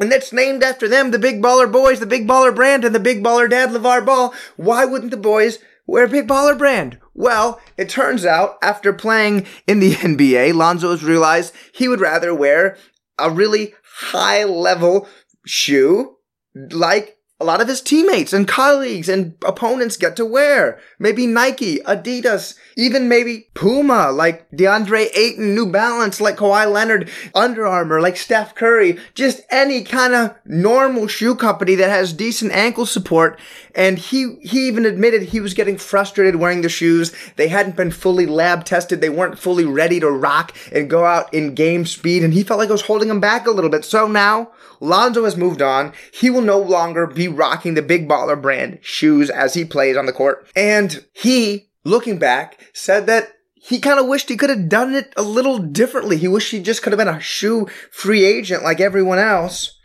[0.00, 2.98] And that's named after them, the Big Baller Boys, the Big Baller Brand, and the
[3.00, 4.34] Big Baller Dad LaVar Ball.
[4.56, 6.98] Why wouldn't the boys wear Big Baller Brand?
[7.12, 12.34] Well, it turns out after playing in the NBA, Lonzo has realized he would rather
[12.34, 12.78] wear
[13.18, 15.06] a really high level
[15.44, 16.16] shoe
[16.54, 20.78] like a lot of his teammates and colleagues and opponents get to wear.
[20.98, 27.66] Maybe Nike, Adidas, even maybe Puma, like DeAndre Ayton, New Balance, like Kawhi Leonard, Under
[27.66, 32.84] Armour, like Steph Curry, just any kind of normal shoe company that has decent ankle
[32.84, 33.38] support.
[33.74, 37.14] And he, he even admitted he was getting frustrated wearing the shoes.
[37.36, 39.00] They hadn't been fully lab tested.
[39.00, 42.22] They weren't fully ready to rock and go out in game speed.
[42.22, 43.84] And he felt like it was holding him back a little bit.
[43.84, 45.92] So now, Lonzo has moved on.
[46.12, 50.06] He will no longer be rocking the big baller brand shoes as he plays on
[50.06, 50.46] the court.
[50.54, 55.12] And he, looking back, said that he kind of wished he could have done it
[55.16, 56.16] a little differently.
[56.16, 59.78] He wished he just could have been a shoe free agent like everyone else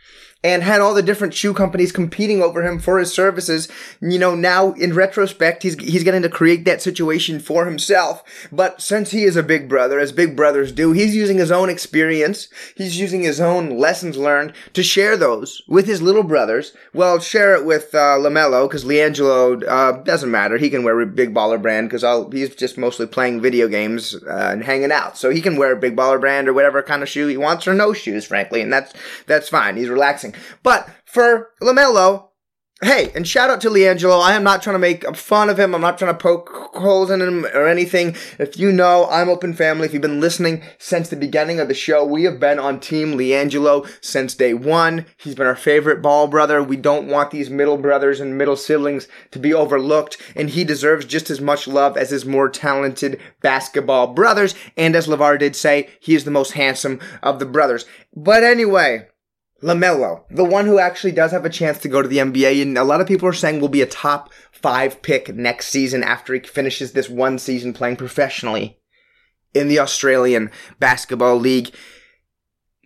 [0.44, 3.68] and had all the different shoe companies competing over him for his services.
[4.00, 8.22] You know, now in retrospect, he's, he's getting to create that situation for himself.
[8.52, 11.68] But since he is a big brother, as big brothers do, he's using his own
[11.68, 12.48] experience.
[12.76, 16.74] He's using his own lessons learned to share those with his little brothers.
[16.92, 20.58] Well, share it with, uh, LaMelo, cause LiAngelo, uh, doesn't matter.
[20.58, 24.50] He can wear a big baller brand, cause he's just mostly playing video games, uh,
[24.52, 25.18] and hanging out.
[25.18, 27.66] So he can wear a big baller brand or whatever kind of shoe he wants
[27.66, 28.60] or no shoes, frankly.
[28.60, 28.92] And that's,
[29.26, 29.76] that's fine.
[29.76, 30.25] He's relaxing.
[30.62, 32.28] But for LaMelo,
[32.82, 34.22] hey, and shout out to LiAngelo.
[34.22, 35.74] I am not trying to make fun of him.
[35.74, 38.14] I'm not trying to poke holes in him or anything.
[38.38, 39.86] If you know, I'm Open Family.
[39.86, 43.16] If you've been listening since the beginning of the show, we have been on Team
[43.16, 45.06] LiAngelo since day one.
[45.16, 46.62] He's been our favorite ball brother.
[46.62, 51.06] We don't want these middle brothers and middle siblings to be overlooked, and he deserves
[51.06, 54.54] just as much love as his more talented basketball brothers.
[54.76, 57.86] And as LeVar did say, he is the most handsome of the brothers.
[58.14, 59.08] But anyway,
[59.62, 62.76] LaMelo, the one who actually does have a chance to go to the NBA, and
[62.76, 66.34] a lot of people are saying will be a top five pick next season after
[66.34, 68.78] he finishes this one season playing professionally
[69.54, 71.74] in the Australian Basketball League.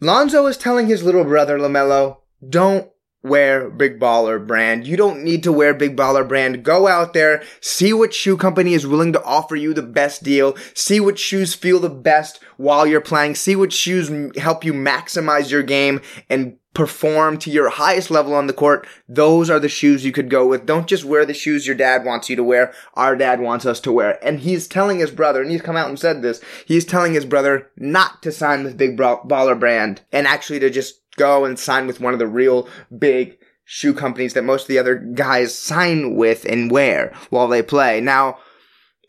[0.01, 2.18] Lonzo is telling his little brother LaMelo,
[2.49, 2.91] don't
[3.23, 4.87] wear Big Baller brand.
[4.87, 6.64] You don't need to wear Big Baller brand.
[6.64, 10.57] Go out there, see what shoe company is willing to offer you the best deal,
[10.75, 15.51] see what shoes feel the best while you're playing, see what shoes help you maximize
[15.51, 16.01] your game
[16.31, 20.31] and perform to your highest level on the court, those are the shoes you could
[20.31, 20.66] go with.
[20.66, 22.73] Don't just wear the shoes your dad wants you to wear.
[22.95, 24.25] Our dad wants us to wear.
[24.25, 27.25] And he's telling his brother, and he's come out and said this, he's telling his
[27.25, 31.87] brother not to sign with Big Baller brand and actually to just go and sign
[31.87, 36.14] with one of the real big shoe companies that most of the other guys sign
[36.14, 38.01] with and wear while they play.
[38.01, 38.39] Now,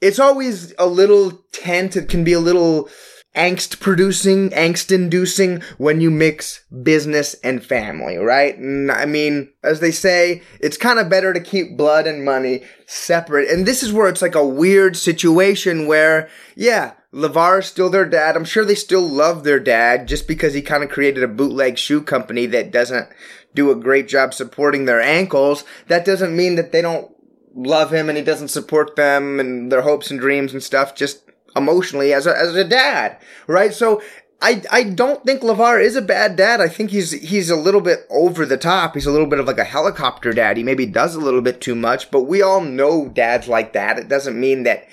[0.02, 1.96] it's always a little tense.
[1.96, 2.90] It can be a little
[3.36, 8.58] angst producing, angst inducing when you mix business and family, right?
[8.58, 12.64] And I mean, as they say, it's kind of better to keep blood and money
[12.86, 13.50] separate.
[13.50, 18.06] And this is where it's like a weird situation where, yeah, LaVar is still their
[18.06, 18.36] dad.
[18.36, 21.78] I'm sure they still love their dad just because he kind of created a bootleg
[21.78, 23.08] shoe company that doesn't
[23.54, 25.64] do a great job supporting their ankles.
[25.88, 27.12] That doesn't mean that they don't
[27.54, 30.96] love him and he doesn't support them and their hopes and dreams and stuff.
[30.96, 33.74] Just emotionally as a, as a dad, right?
[33.74, 34.02] So
[34.42, 36.62] I, I don't think LaVar is a bad dad.
[36.62, 38.96] I think he's he's a little bit over the top.
[38.96, 40.58] He's a little bit of like a helicopter dad.
[40.58, 44.00] He maybe does a little bit too much, but we all know dads like that.
[44.00, 44.88] It doesn't mean that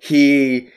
[0.00, 0.68] he,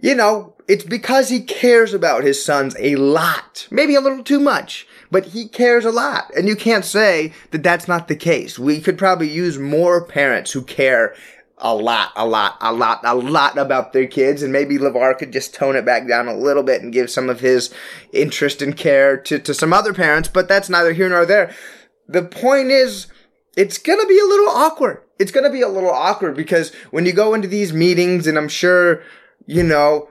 [0.00, 3.68] you know, it's because he cares about his sons a lot.
[3.70, 6.30] Maybe a little too much, but he cares a lot.
[6.34, 8.58] And you can't say that that's not the case.
[8.58, 11.14] We could probably use more parents who care
[11.58, 15.32] a lot, a lot, a lot, a lot about their kids, and maybe LaVar could
[15.32, 17.72] just tone it back down a little bit and give some of his
[18.12, 21.54] interest and care to, to some other parents, but that's neither here nor there.
[22.06, 23.06] The point is,
[23.56, 25.02] it's gonna be a little awkward.
[25.18, 28.48] It's gonna be a little awkward because when you go into these meetings, and I'm
[28.48, 29.02] sure,
[29.46, 30.10] you know,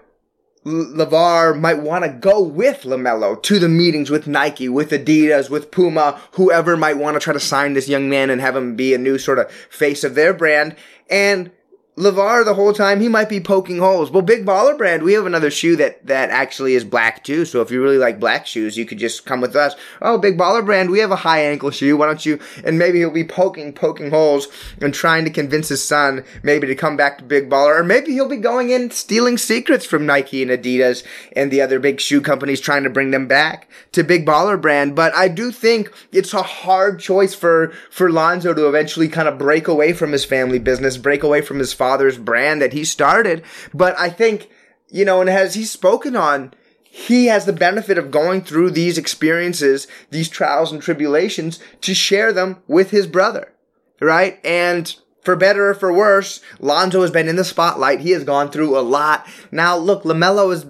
[0.65, 5.69] LaVar might want to go with LaMelo to the meetings with Nike, with Adidas, with
[5.69, 8.95] Puma, whoever might want to try to sign this young man and have him be
[8.95, 10.75] a new sort of face of their brand.
[11.09, 11.51] And
[11.97, 14.11] LaVar the whole time he might be poking holes.
[14.11, 17.45] Well, Big Baller Brand, we have another shoe that that actually is black too.
[17.45, 19.75] So if you really like black shoes, you could just come with us.
[20.01, 21.95] Oh, Big Baller Brand, we have a high ankle shoe.
[21.95, 22.37] Why don't you?
[22.65, 24.49] And maybe he'll be poking poking holes
[24.81, 28.11] and trying to convince his son maybe to come back to Big Baller, or maybe
[28.11, 31.01] he'll be going in stealing secrets from Nike and Adidas
[31.33, 34.97] and the other big shoe companies trying to bring them back to Big Baller Brand.
[34.97, 39.37] But I do think it's a hard choice for for Lonzo to eventually kind of
[39.37, 43.43] break away from his family business, break away from his father's brand that he started.
[43.71, 44.49] But I think,
[44.89, 48.97] you know, and as he's spoken on, he has the benefit of going through these
[48.97, 53.53] experiences, these trials and tribulations to share them with his brother.
[54.01, 54.39] Right?
[54.43, 57.99] And for better or for worse, Lonzo has been in the spotlight.
[57.99, 59.27] He has gone through a lot.
[59.51, 60.65] Now, look, LaMelo is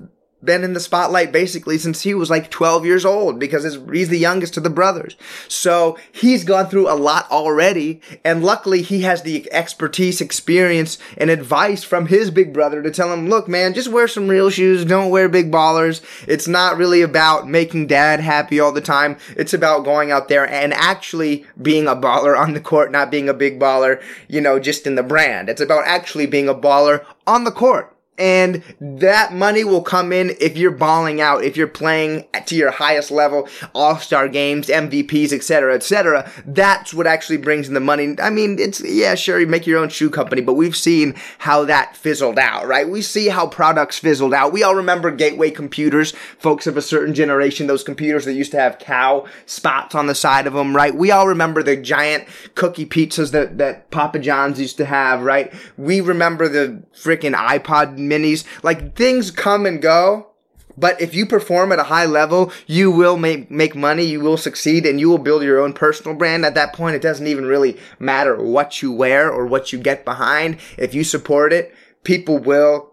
[0.46, 4.20] been in the spotlight basically since he was like 12 years old because he's the
[4.20, 5.16] youngest of the brothers.
[5.48, 8.02] So he's gone through a lot already.
[8.24, 13.12] And luckily he has the expertise, experience, and advice from his big brother to tell
[13.12, 14.86] him, look, man, just wear some real shoes.
[14.86, 16.02] Don't wear big ballers.
[16.28, 19.18] It's not really about making dad happy all the time.
[19.36, 23.30] It's about going out there and actually being a baller on the court, not being
[23.30, 25.50] a big baller, you know, just in the brand.
[25.50, 27.95] It's about actually being a baller on the court.
[28.18, 32.72] And that money will come in if you're balling out, if you're playing to your
[32.72, 36.32] highest level, all-star games, MVPs, etc., etc.
[36.45, 38.16] That's what actually brings in the money.
[38.22, 41.66] I mean, it's, yeah, sure, you make your own shoe company, but we've seen how
[41.66, 42.88] that fizzled out, right?
[42.88, 44.53] We see how products fizzled out.
[44.53, 48.59] We all remember gateway computers, folks of a certain generation, those computers that used to
[48.59, 50.95] have cow spots on the side of them, right?
[50.95, 55.53] We all remember the giant cookie pizzas that, that Papa John's used to have, right?
[55.76, 58.45] We remember the freaking iPod minis.
[58.64, 60.32] Like things come and go.
[60.78, 64.36] But if you perform at a high level, you will make, make money, you will
[64.36, 66.45] succeed, and you will build your own personal brand.
[66.45, 70.03] At that point, it doesn't even really matter what you wear or what you get
[70.03, 70.58] behind.
[70.78, 72.91] If you support it, people will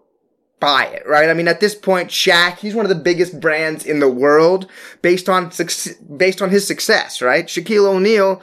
[0.61, 1.29] buy it, right?
[1.29, 4.69] I mean, at this point, Shaq, he's one of the biggest brands in the world
[5.01, 5.51] based on,
[6.15, 7.47] based on his success, right?
[7.47, 8.41] Shaquille O'Neal,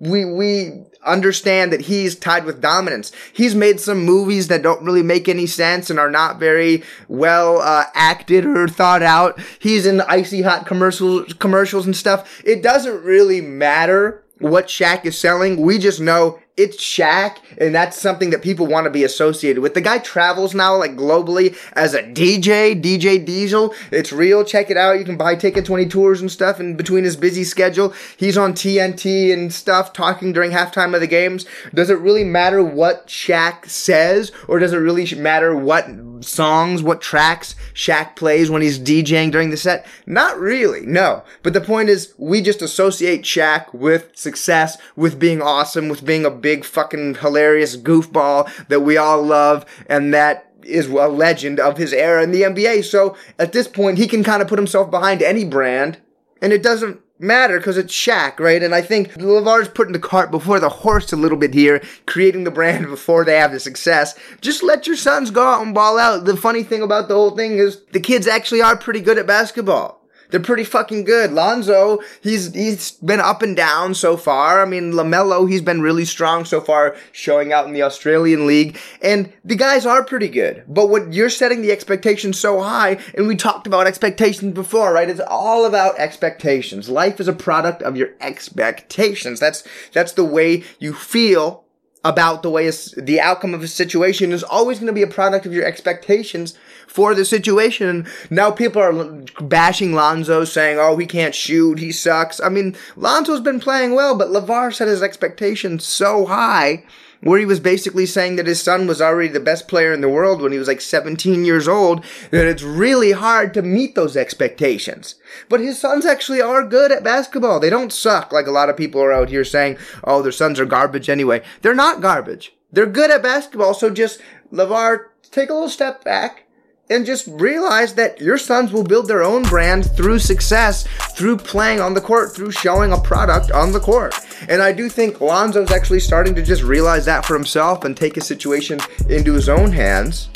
[0.00, 3.12] we, we understand that he's tied with dominance.
[3.32, 7.58] He's made some movies that don't really make any sense and are not very well
[7.60, 9.38] uh, acted or thought out.
[9.58, 12.42] He's in icy hot commercials, commercials and stuff.
[12.44, 15.60] It doesn't really matter what Shaq is selling.
[15.60, 19.74] We just know it's Shaq, and that's something that people want to be associated with.
[19.74, 23.72] The guy travels now, like globally, as a DJ, DJ Diesel.
[23.92, 24.44] It's real.
[24.44, 24.98] Check it out.
[24.98, 26.58] You can buy tickets when he tours and stuff.
[26.58, 31.06] And between his busy schedule, he's on TNT and stuff, talking during halftime of the
[31.06, 31.46] games.
[31.72, 35.88] Does it really matter what Shaq says, or does it really matter what
[36.20, 39.86] songs, what tracks Shaq plays when he's DJing during the set?
[40.06, 41.24] Not really, no.
[41.42, 46.24] But the point is, we just associate Shaq with success, with being awesome, with being
[46.24, 51.76] a big fucking hilarious goofball that we all love and that is a legend of
[51.76, 52.84] his era in the NBA.
[52.84, 55.98] So at this point, he can kind of put himself behind any brand
[56.40, 58.62] and it doesn't matter because it's Shaq, right?
[58.62, 62.44] And I think LaVar's putting the cart before the horse a little bit here, creating
[62.44, 64.18] the brand before they have the success.
[64.40, 66.24] Just let your sons go out and ball out.
[66.24, 69.26] The funny thing about the whole thing is the kids actually are pretty good at
[69.26, 69.97] basketball.
[70.30, 71.32] They're pretty fucking good.
[71.32, 74.60] Lonzo, he's he's been up and down so far.
[74.62, 78.78] I mean, LaMelo, he's been really strong so far, showing out in the Australian League,
[79.00, 80.64] and the guys are pretty good.
[80.68, 85.08] But what you're setting the expectations so high, and we talked about expectations before, right?
[85.08, 86.88] It's all about expectations.
[86.88, 89.40] Life is a product of your expectations.
[89.40, 91.64] That's that's the way you feel
[92.04, 95.46] about the way the outcome of a situation is always going to be a product
[95.46, 96.56] of your expectations
[96.88, 98.06] for the situation.
[98.30, 103.40] Now people are bashing Lonzo, saying, "Oh, he can't shoot, he sucks." I mean, Lonzo's
[103.40, 106.84] been playing well, but LaVar set his expectations so high
[107.20, 110.08] where he was basically saying that his son was already the best player in the
[110.08, 114.16] world when he was like 17 years old, that it's really hard to meet those
[114.16, 115.16] expectations.
[115.48, 117.60] But his sons actually are good at basketball.
[117.60, 120.60] They don't suck like a lot of people are out here saying, oh, their sons
[120.60, 121.42] are garbage anyway.
[121.62, 122.54] They're not garbage.
[122.70, 124.20] They're good at basketball, so just,
[124.52, 126.44] LaVar, take a little step back
[126.90, 131.80] and just realize that your sons will build their own brand through success, through playing
[131.80, 134.14] on the court, through showing a product on the court.
[134.48, 138.14] And I do think Lonzo's actually starting to just realize that for himself and take
[138.14, 140.28] his situation into his own hands.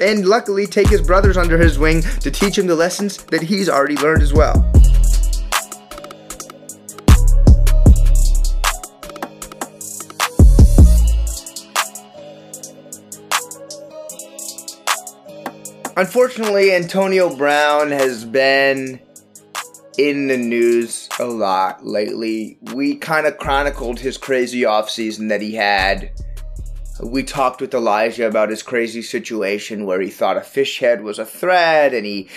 [0.00, 3.68] And luckily, take his brothers under his wing to teach him the lessons that he's
[3.68, 4.68] already learned as well.
[15.96, 18.98] Unfortunately, Antonio Brown has been
[19.98, 22.56] in the news a lot lately.
[22.72, 26.10] We kind of chronicled his crazy offseason that he had.
[27.02, 31.18] We talked with Elijah about his crazy situation where he thought a fish head was
[31.18, 32.30] a threat and he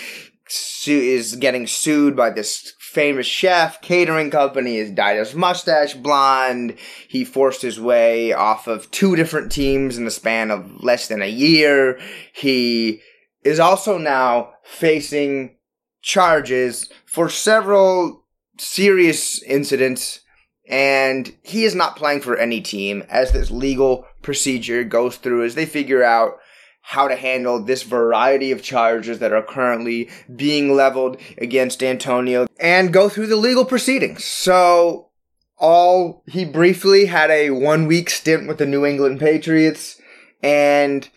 [0.48, 6.74] su- is getting sued by this famous chef catering company has dyed his mustache blonde
[7.06, 11.20] he forced his way off of two different teams in the span of less than
[11.20, 12.00] a year
[12.32, 13.02] he
[13.46, 15.56] is also now facing
[16.02, 18.24] charges for several
[18.58, 20.20] serious incidents
[20.68, 25.54] and he is not playing for any team as this legal procedure goes through as
[25.54, 26.38] they figure out
[26.82, 32.92] how to handle this variety of charges that are currently being leveled against Antonio and
[32.92, 34.24] go through the legal proceedings.
[34.24, 35.10] So
[35.58, 40.00] all he briefly had a one week stint with the New England Patriots
[40.42, 41.08] and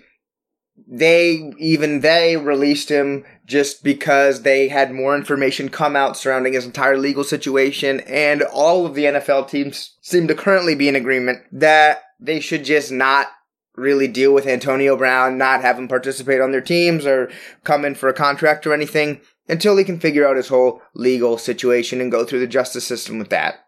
[0.92, 6.66] they even they released him just because they had more information come out surrounding his
[6.66, 11.44] entire legal situation and all of the NFL teams seem to currently be in agreement
[11.52, 13.28] that they should just not
[13.76, 17.32] really deal with Antonio Brown, not have him participate on their teams or
[17.64, 21.38] come in for a contract or anything until he can figure out his whole legal
[21.38, 23.66] situation and go through the justice system with that.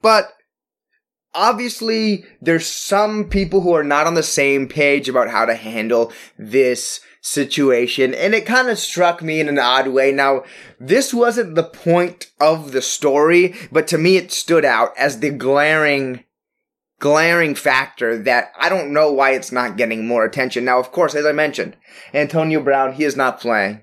[0.00, 0.32] But
[1.34, 6.12] obviously there's some people who are not on the same page about how to handle
[6.38, 10.12] this situation and it kind of struck me in an odd way.
[10.12, 10.44] Now
[10.80, 15.30] this wasn't the point of the story but to me it stood out as the
[15.30, 16.24] glaring
[17.00, 20.64] glaring factor that I don't know why it's not getting more attention.
[20.64, 21.76] Now of course as I mentioned
[22.14, 23.82] Antonio Brown he is not playing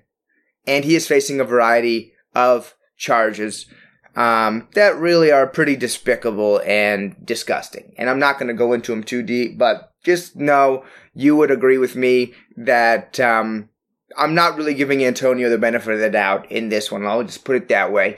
[0.66, 3.68] and he is facing a variety of charges
[4.16, 7.94] um, that really are pretty despicable and disgusting.
[7.98, 11.52] And I'm not going to go into them too deep, but just know you would
[11.52, 13.70] agree with me that um,
[14.18, 17.06] I'm not really giving Antonio the benefit of the doubt in this one.
[17.06, 18.18] I'll just put it that way.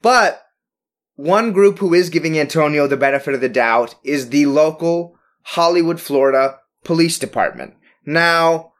[0.00, 0.42] But
[1.16, 6.00] one group who is giving Antonio the benefit of the doubt is the local Hollywood,
[6.00, 7.74] Florida police department.
[8.06, 8.72] Now,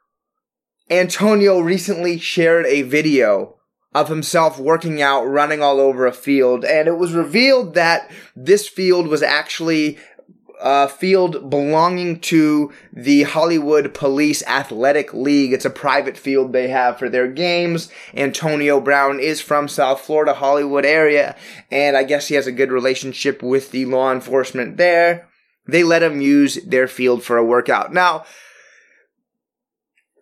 [0.89, 3.54] Antonio recently shared a video
[3.95, 6.65] of himself working out, running all over a field.
[6.65, 9.97] And it was revealed that this field was actually
[10.61, 15.53] a field belonging to the Hollywood Police Athletic League.
[15.53, 17.89] It's a private field they have for their games.
[18.13, 21.37] Antonio Brown is from South Florida, Hollywood area,
[21.71, 25.29] and I guess he has a good relationship with the law enforcement there.
[25.67, 27.93] They let him use their field for a workout.
[27.93, 28.25] Now,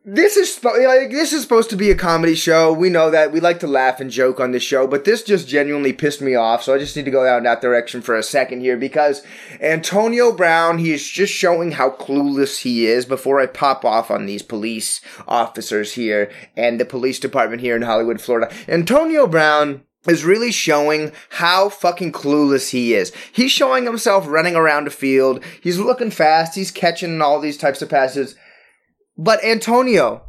[0.06, 2.74] this is like this is supposed to be a comedy show.
[2.74, 5.48] We know that we like to laugh and joke on this show, but this just
[5.48, 6.64] genuinely pissed me off.
[6.64, 9.24] So I just need to go down that direction for a second here because
[9.62, 13.06] Antonio Brown, he is just showing how clueless he is.
[13.06, 17.84] Before I pop off on these police officers here and the police department here in
[17.84, 23.14] Hollywood, Florida, Antonio Brown is really showing how fucking clueless he is.
[23.32, 25.42] He's showing himself running around a field.
[25.62, 26.56] He's looking fast.
[26.56, 28.36] He's catching all these types of passes.
[29.18, 30.26] But Antonio,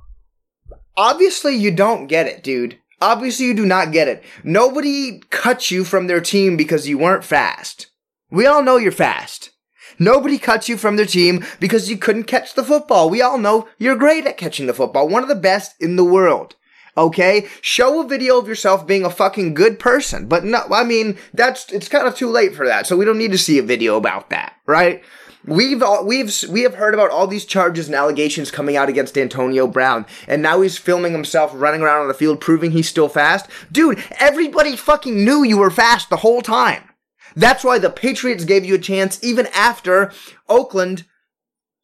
[0.97, 2.79] obviously you don't get it, dude.
[3.01, 4.23] Obviously you do not get it.
[4.43, 7.89] Nobody cut you from their team because you weren't fast.
[8.31, 9.51] We all know you're fast.
[9.99, 13.09] Nobody cut you from their team because you couldn't catch the football.
[13.09, 15.09] We all know you're great at catching the football.
[15.09, 16.57] One of the best in the world.
[16.97, 17.49] Okay?
[17.61, 20.27] Show a video of yourself being a fucking good person.
[20.27, 22.87] But no, I mean, that's, it's kind of too late for that.
[22.87, 25.03] So we don't need to see a video about that, right?
[25.47, 29.19] We've all, we've we have heard about all these charges and allegations coming out against
[29.19, 33.09] Antonio Brown, and now he's filming himself running around on the field proving he's still
[33.09, 33.47] fast.
[33.71, 36.89] Dude, everybody fucking knew you were fast the whole time.
[37.37, 40.13] That's why the Patriots gave you a chance even after
[40.49, 41.05] Oakland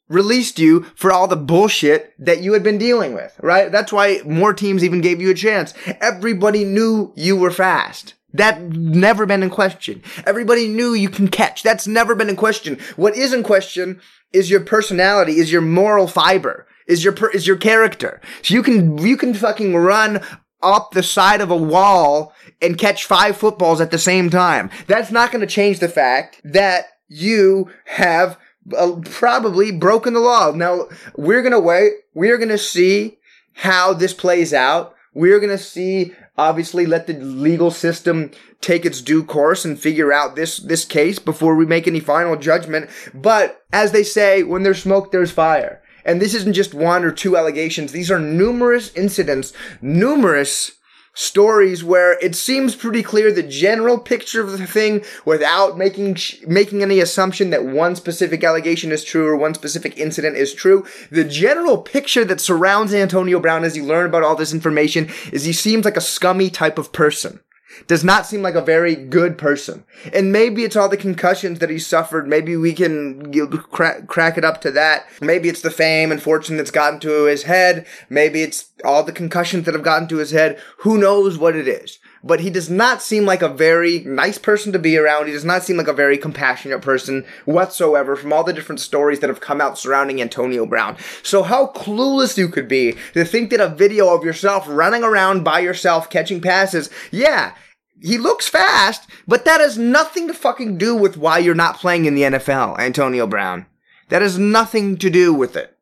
[0.08, 3.70] released you for all the bullshit that you had been dealing with, right?
[3.70, 5.72] That's why more teams even gave you a chance.
[6.00, 8.14] Everybody knew you were fast.
[8.32, 10.02] That never been in question.
[10.26, 11.62] Everybody knew you can catch.
[11.62, 12.78] That's never been in question.
[12.96, 14.00] What is in question
[14.32, 18.20] is your personality, is your moral fiber, is your per- is your character.
[18.42, 20.20] So you can you can fucking run
[20.62, 24.70] up the side of a wall and catch five footballs at the same time.
[24.86, 28.38] That's not going to change the fact that you have
[28.76, 30.52] uh, probably broken the law.
[30.52, 31.92] Now we're going to wait.
[32.14, 33.18] We're going to see
[33.54, 34.94] how this plays out.
[35.14, 40.12] We're going to see obviously let the legal system take its due course and figure
[40.12, 42.90] out this this case before we make any final judgment.
[43.14, 45.82] But as they say, when there's smoke, there's fire.
[46.04, 47.92] And this isn't just one or two allegations.
[47.92, 49.52] These are numerous incidents,
[49.82, 50.72] numerous
[51.12, 56.82] stories where it seems pretty clear the general picture of the thing without making making
[56.82, 60.86] any assumption that one specific allegation is true or one specific incident is true.
[61.11, 65.44] The general picture that surrounds Antonio Brown as you learn about all this information is
[65.44, 67.40] he seems like a scummy type of person
[67.86, 69.84] does not seem like a very good person.
[70.12, 72.28] And maybe it's all the concussions that he suffered.
[72.28, 73.32] Maybe we can
[73.70, 75.06] crack, crack it up to that.
[75.20, 77.86] Maybe it's the fame and fortune that's gotten to his head.
[78.08, 80.58] Maybe it's all the concussions that have gotten to his head.
[80.78, 81.98] Who knows what it is?
[82.22, 85.26] But he does not seem like a very nice person to be around.
[85.26, 89.20] He does not seem like a very compassionate person whatsoever from all the different stories
[89.20, 90.96] that have come out surrounding Antonio Brown.
[91.22, 95.44] So how clueless you could be to think that a video of yourself running around
[95.44, 97.54] by yourself catching passes, yeah,
[98.01, 102.07] he looks fast, but that has nothing to fucking do with why you're not playing
[102.07, 103.66] in the NFL, Antonio Brown.
[104.09, 105.76] That has nothing to do with it.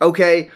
[0.00, 0.50] Okay?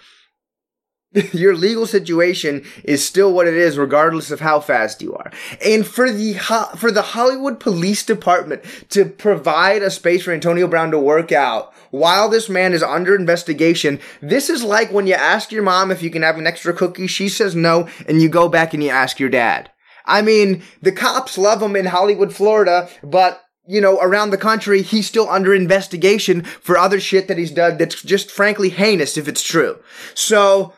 [1.32, 5.32] Your legal situation is still what it is regardless of how fast you are.
[5.64, 6.34] And for the
[6.76, 11.74] for the Hollywood Police Department to provide a space for Antonio Brown to work out
[11.90, 16.02] while this man is under investigation, this is like when you ask your mom if
[16.02, 18.90] you can have an extra cookie, she says no, and you go back and you
[18.90, 19.70] ask your dad.
[20.04, 24.82] I mean, the cops love him in Hollywood, Florida, but you know, around the country,
[24.82, 29.28] he's still under investigation for other shit that he's done that's just frankly heinous if
[29.28, 29.78] it's true.
[30.14, 30.74] So,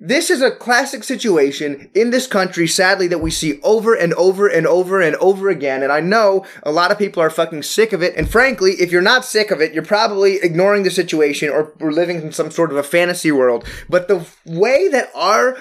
[0.00, 4.46] this is a classic situation in this country, sadly, that we see over and over
[4.46, 5.82] and over and over again.
[5.82, 8.14] And I know a lot of people are fucking sick of it.
[8.16, 12.22] And frankly, if you're not sick of it, you're probably ignoring the situation or living
[12.22, 13.64] in some sort of a fantasy world.
[13.88, 15.58] But the way that our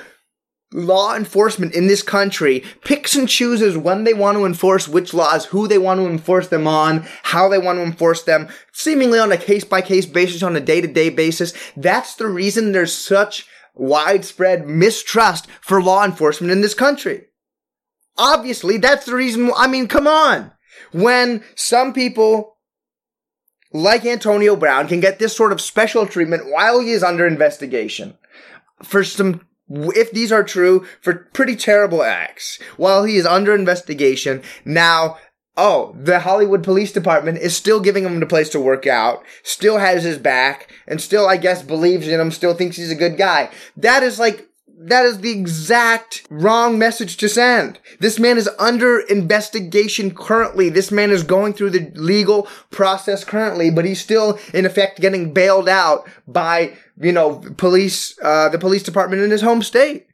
[0.73, 5.45] law enforcement in this country picks and chooses when they want to enforce which laws,
[5.45, 9.31] who they want to enforce them on, how they want to enforce them, seemingly on
[9.31, 11.53] a case by case basis, on a day to day basis.
[11.75, 17.25] That's the reason there's such widespread mistrust for law enforcement in this country.
[18.17, 19.51] Obviously, that's the reason.
[19.55, 20.51] I mean, come on.
[20.91, 22.57] When some people
[23.71, 28.17] like Antonio Brown can get this sort of special treatment while he is under investigation
[28.83, 34.41] for some if these are true, for pretty terrible acts while he is under investigation.
[34.65, 35.17] Now,
[35.55, 39.77] oh, the Hollywood Police Department is still giving him the place to work out, still
[39.79, 43.17] has his back, and still, I guess, believes in him, still thinks he's a good
[43.17, 43.49] guy.
[43.75, 44.47] That is like,
[44.79, 47.79] that is the exact wrong message to send.
[47.99, 50.69] This man is under investigation currently.
[50.69, 55.33] This man is going through the legal process currently, but he's still, in effect, getting
[55.33, 60.07] bailed out by you know, police, uh, the police department in his home state.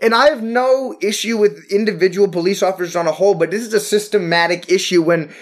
[0.00, 3.72] And I have no issue with individual police officers on a whole, but this is
[3.72, 5.32] a systematic issue when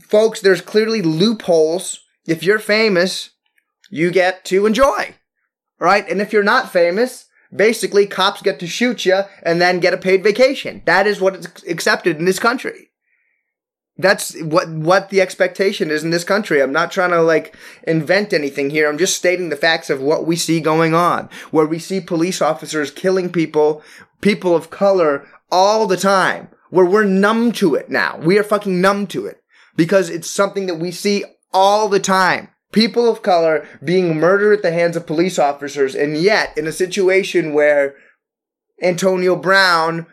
[0.00, 2.00] folks, there's clearly loopholes.
[2.26, 3.30] If you're famous,
[3.90, 5.14] you get to enjoy,
[5.78, 6.08] right?
[6.08, 9.98] And if you're not famous, basically cops get to shoot you and then get a
[9.98, 10.82] paid vacation.
[10.84, 12.90] That is what is accepted in this country.
[13.98, 16.60] That's what what the expectation is in this country.
[16.60, 18.88] I'm not trying to like invent anything here.
[18.88, 21.30] I'm just stating the facts of what we see going on.
[21.50, 23.82] Where we see police officers killing people,
[24.20, 26.48] people of color all the time.
[26.68, 28.18] Where we're numb to it now.
[28.18, 29.40] We are fucking numb to it
[29.76, 31.24] because it's something that we see
[31.54, 32.48] all the time.
[32.76, 36.72] People of color being murdered at the hands of police officers and yet in a
[36.72, 37.94] situation where
[38.82, 40.06] Antonio Brown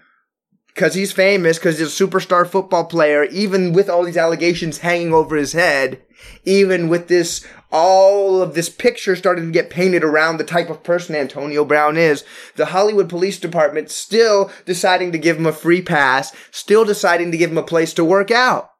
[0.73, 5.13] because he's famous, because he's a superstar football player, even with all these allegations hanging
[5.13, 6.01] over his head,
[6.45, 10.83] even with this, all of this picture starting to get painted around the type of
[10.83, 12.23] person Antonio Brown is,
[12.55, 17.37] the Hollywood Police Department still deciding to give him a free pass, still deciding to
[17.37, 18.71] give him a place to work out.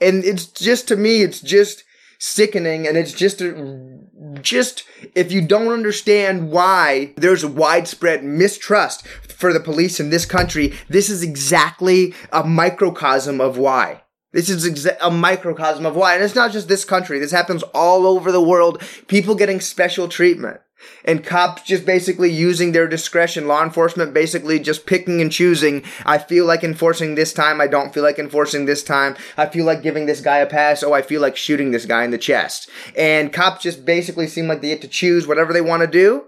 [0.00, 1.84] And it's just, to me, it's just,
[2.20, 3.42] sickening and it's just
[4.42, 10.74] just if you don't understand why there's widespread mistrust for the police in this country
[10.90, 14.02] this is exactly a microcosm of why.
[14.32, 17.18] This is exa- a microcosm of why and it's not just this country.
[17.18, 18.82] This happens all over the world.
[19.08, 20.60] People getting special treatment
[21.04, 25.82] and cops just basically using their discretion, law enforcement basically just picking and choosing.
[26.04, 27.60] I feel like enforcing this time.
[27.60, 29.16] I don't feel like enforcing this time.
[29.36, 30.82] I feel like giving this guy a pass.
[30.82, 32.68] Oh, I feel like shooting this guy in the chest.
[32.96, 36.24] And cops just basically seem like they get to choose whatever they want to do.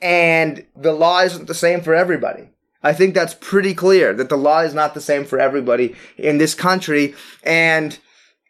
[0.00, 2.50] And the law isn't the same for everybody.
[2.82, 6.38] I think that's pretty clear that the law is not the same for everybody in
[6.38, 7.14] this country.
[7.42, 7.98] And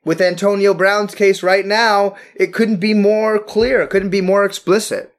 [0.05, 3.83] with Antonio Brown's case right now, it couldn't be more clear.
[3.83, 5.13] It couldn't be more explicit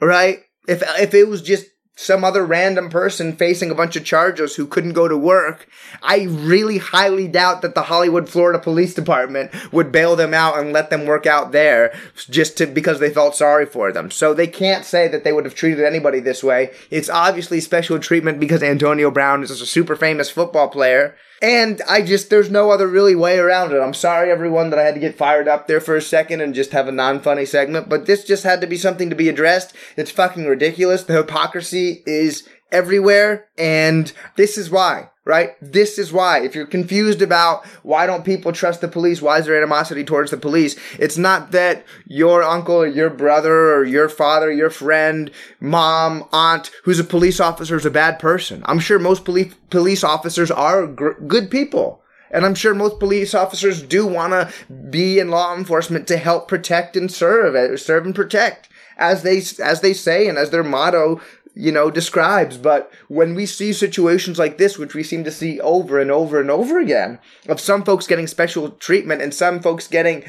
[0.00, 0.40] right?
[0.66, 1.66] If if it was just
[2.00, 5.68] some other random person facing a bunch of charges who couldn't go to work,
[6.02, 10.72] I really highly doubt that the Hollywood, Florida Police Department would bail them out and
[10.72, 14.10] let them work out there just to because they felt sorry for them.
[14.10, 16.72] So they can't say that they would have treated anybody this way.
[16.90, 22.02] It's obviously special treatment because Antonio Brown is a super famous football player and I
[22.02, 23.80] just, there's no other really way around it.
[23.80, 26.54] I'm sorry, everyone, that I had to get fired up there for a second and
[26.54, 29.28] just have a non funny segment, but this just had to be something to be
[29.28, 29.74] addressed.
[29.96, 31.04] It's fucking ridiculous.
[31.04, 35.54] The hypocrisy is everywhere, and this is why right?
[35.62, 36.40] This is why.
[36.40, 40.32] If you're confused about why don't people trust the police, why is there animosity towards
[40.32, 40.74] the police?
[40.98, 46.72] It's not that your uncle or your brother or your father, your friend, mom, aunt,
[46.82, 48.64] who's a police officer is a bad person.
[48.66, 52.02] I'm sure most police police officers are gr- good people.
[52.32, 54.52] And I'm sure most police officers do want to
[54.90, 58.68] be in law enforcement to help protect and serve, eh, serve and protect
[59.00, 61.20] as they as they say and as their motto
[61.54, 62.56] you know, describes.
[62.56, 66.40] But when we see situations like this, which we seem to see over and over
[66.40, 70.24] and over again, of some folks getting special treatment and some folks getting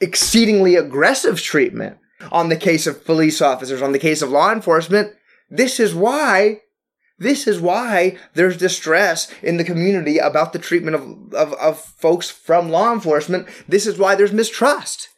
[0.00, 1.98] exceedingly aggressive treatment
[2.32, 5.14] on the case of police officers, on the case of law enforcement,
[5.50, 6.60] this is why.
[7.20, 12.30] This is why there's distress in the community about the treatment of, of, of folks
[12.30, 13.48] from law enforcement.
[13.66, 15.08] This is why there's mistrust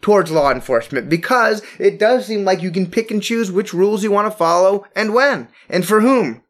[0.00, 4.02] towards law enforcement because it does seem like you can pick and choose which rules
[4.02, 6.42] you want to follow and when and for whom.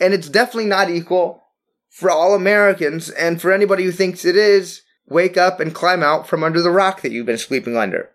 [0.00, 1.44] And it's definitely not equal
[1.88, 6.26] for all Americans and for anybody who thinks it is, wake up and climb out
[6.26, 8.10] from under the rock that you've been sleeping under.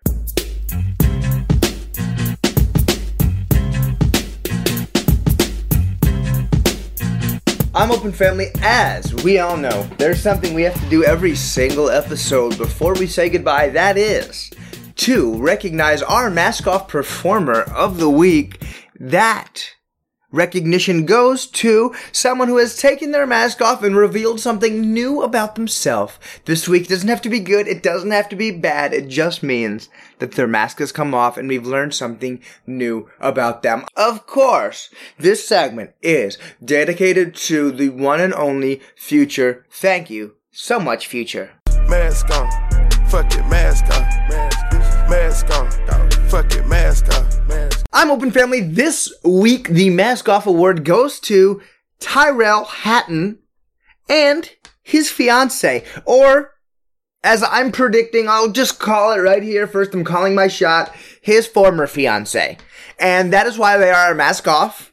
[7.74, 8.46] I'm Open Family.
[8.62, 13.06] As we all know, there's something we have to do every single episode before we
[13.06, 13.68] say goodbye.
[13.68, 14.50] That is
[14.96, 18.62] to recognize our mask off performer of the week.
[18.98, 19.76] That
[20.32, 25.54] recognition goes to someone who has taken their mask off and revealed something new about
[25.54, 26.18] themselves.
[26.44, 29.42] This week doesn't have to be good, it doesn't have to be bad, it just
[29.42, 29.88] means
[30.18, 33.84] that their mask has come off and we've learned something new about them.
[33.96, 39.64] Of course, this segment is dedicated to the one and only Future.
[39.70, 41.52] Thank you so much, Future.
[41.88, 42.50] Mask on.
[43.08, 44.02] Fuck it, mask on.
[44.28, 44.65] Mask
[45.08, 45.70] Mask on.
[46.28, 47.46] Fuck it, mask on.
[47.46, 47.86] Mask.
[47.92, 48.60] I'm Open Family.
[48.60, 51.62] This week, the Mask Off Award goes to
[52.00, 53.38] Tyrrell Hatton
[54.08, 54.50] and
[54.82, 56.54] his fiance, or
[57.22, 59.68] as I'm predicting, I'll just call it right here.
[59.68, 60.92] First, I'm calling my shot.
[61.22, 62.58] His former fiance.
[62.98, 64.92] And that is why they are Mask Off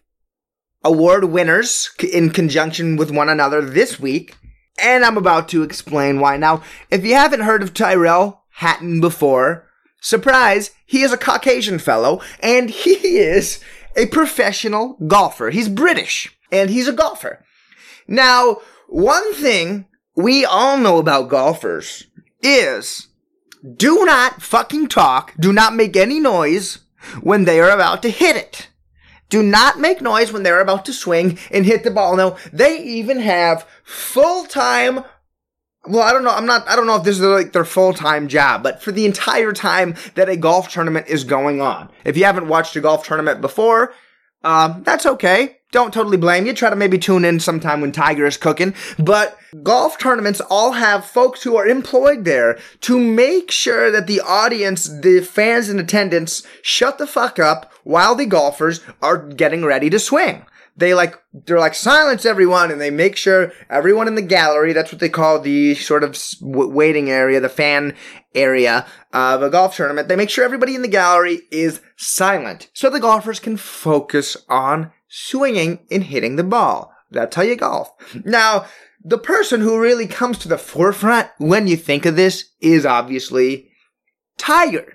[0.83, 4.35] award winners in conjunction with one another this week.
[4.77, 6.37] And I'm about to explain why.
[6.37, 6.61] Now,
[6.91, 9.69] if you haven't heard of Tyrrell Hatton before,
[10.03, 13.63] Surprise, he is a Caucasian fellow and he is
[13.95, 15.49] a professional golfer.
[15.49, 17.45] He's British and he's a golfer.
[18.05, 18.57] Now,
[18.89, 22.07] one thing we all know about golfers
[22.41, 23.07] is
[23.77, 26.79] do not fucking talk, do not make any noise
[27.21, 28.67] when they are about to hit it.
[29.29, 32.17] Do not make noise when they're about to swing and hit the ball.
[32.17, 35.05] Now, they even have full-time
[35.87, 36.31] well, I don't know.
[36.31, 39.05] I'm not, I don't know if this is like their full-time job, but for the
[39.05, 41.89] entire time that a golf tournament is going on.
[42.05, 43.93] If you haven't watched a golf tournament before,
[44.43, 45.57] uh, that's okay.
[45.71, 46.53] Don't totally blame you.
[46.53, 48.75] Try to maybe tune in sometime when Tiger is cooking.
[48.99, 54.21] But golf tournaments all have folks who are employed there to make sure that the
[54.21, 59.89] audience, the fans in attendance, shut the fuck up while the golfers are getting ready
[59.89, 60.45] to swing
[60.75, 61.15] they like
[61.45, 65.09] they're like silence everyone and they make sure everyone in the gallery that's what they
[65.09, 67.95] call the sort of waiting area the fan
[68.33, 72.89] area of a golf tournament they make sure everybody in the gallery is silent so
[72.89, 76.91] the golfers can focus on swinging and hitting the ball.
[77.11, 77.91] That's how you golf.
[78.25, 78.65] Now
[79.03, 83.69] the person who really comes to the forefront when you think of this is obviously
[84.37, 84.92] tiger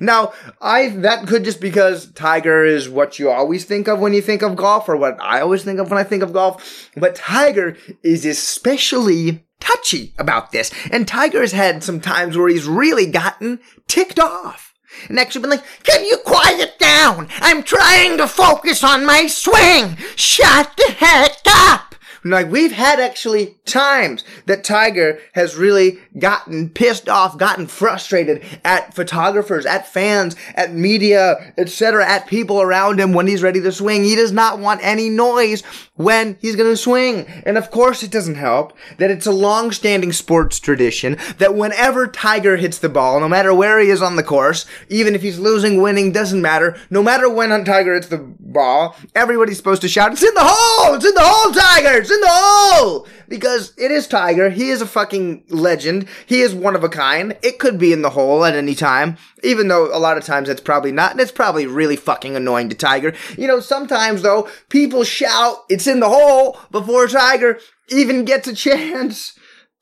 [0.00, 4.22] now, I that could just because Tiger is what you always think of when you
[4.22, 6.90] think of golf, or what I always think of when I think of golf.
[6.96, 12.66] But Tiger is especially touchy about this, and Tiger has had some times where he's
[12.66, 14.74] really gotten ticked off.
[15.08, 17.28] And actually been like, can you quiet down?
[17.40, 19.96] I'm trying to focus on my swing.
[20.16, 21.91] Shut the heck up.
[22.24, 28.94] Like we've had actually times that Tiger has really gotten pissed off, gotten frustrated at
[28.94, 34.04] photographers, at fans, at media, etc., at people around him when he's ready to swing.
[34.04, 35.62] He does not want any noise
[35.96, 37.26] when he's going to swing.
[37.44, 42.56] And of course, it doesn't help that it's a long-standing sports tradition that whenever Tiger
[42.56, 45.82] hits the ball, no matter where he is on the course, even if he's losing,
[45.82, 46.76] winning, doesn't matter.
[46.88, 50.94] No matter when Tiger hits the ball, everybody's supposed to shout, "It's in the hole!
[50.94, 51.98] It's in the hole, Tiger!
[51.98, 54.50] It's in the hole!" Because it is Tiger.
[54.50, 56.06] He is a fucking legend.
[56.26, 57.36] He is one of a kind.
[57.42, 60.48] It could be in the hole at any time, even though a lot of times
[60.48, 61.12] it's probably not.
[61.12, 63.14] And it's probably really fucking annoying to Tiger.
[63.38, 67.58] You know, sometimes though, people shout, "It's in the hole!" before Tiger
[67.88, 69.32] even gets a chance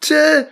[0.02, 0.48] to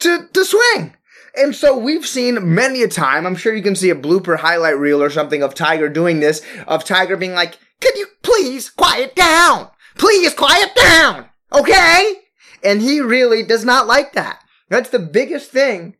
[0.00, 0.94] to to swing.
[1.34, 4.78] And so we've seen many a time, I'm sure you can see a blooper highlight
[4.78, 9.16] reel or something of Tiger doing this, of Tiger being like, can you please quiet
[9.16, 9.70] down?
[9.96, 11.26] Please quiet down.
[11.52, 12.14] Okay?
[12.62, 14.42] And he really does not like that.
[14.68, 15.96] That's the biggest thing.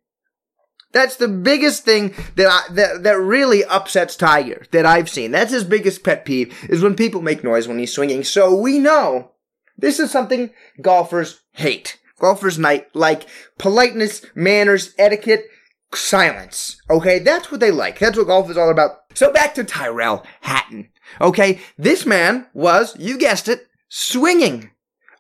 [0.93, 5.31] That's the biggest thing that I, that that really upsets Tiger that I've seen.
[5.31, 8.25] That's his biggest pet peeve is when people make noise when he's swinging.
[8.25, 9.33] So we know
[9.77, 10.51] this is something
[10.81, 11.99] golfers hate.
[12.19, 13.27] Golfers night like
[13.59, 15.47] politeness, manners, etiquette,
[15.95, 16.81] silence.
[16.91, 17.99] Okay, that's what they like.
[17.99, 19.01] That's what golf is all about.
[19.15, 20.91] So back to Tyrrell Hatton.
[21.21, 24.71] Okay, this man was, you guessed it, swinging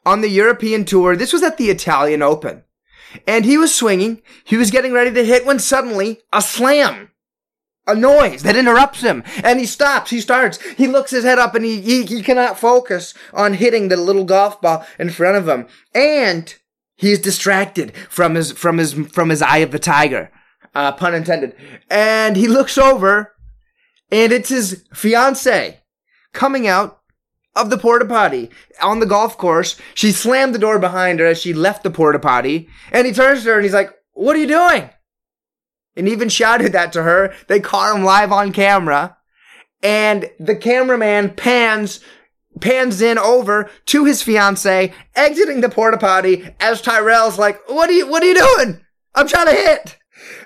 [0.07, 1.15] on the European tour.
[1.15, 2.65] This was at the Italian Open.
[3.27, 4.23] And he was swinging.
[4.45, 7.11] He was getting ready to hit when suddenly a slam.
[7.87, 9.25] A noise that interrupts him.
[9.45, 10.11] And he stops.
[10.11, 10.59] He starts.
[10.73, 14.25] He looks his head up and he, he, he cannot focus on hitting the little
[14.25, 15.67] golf ball in front of him.
[15.95, 16.55] And
[16.97, 20.31] he's distracted from his, from his, from his eye of the tiger.
[20.75, 21.55] Uh, pun intended.
[21.91, 23.35] And he looks over
[24.11, 25.81] and it's his fiance
[26.33, 27.02] coming out
[27.55, 28.51] of the porta potty
[28.81, 29.77] on the golf course.
[29.95, 33.43] She slammed the door behind her as she left the porta potty, and he turns
[33.43, 34.91] to her and he's like, "What are you doing?"
[35.97, 37.35] And even shouted that to her.
[37.49, 39.17] They caught him live on camera,
[39.83, 42.01] and the cameraman pans
[42.61, 47.95] pans in over to his fiance exiting the porta potty as Tyrrell's like, "What are
[47.95, 48.81] you What are you doing?
[49.15, 49.97] I'm trying to hit."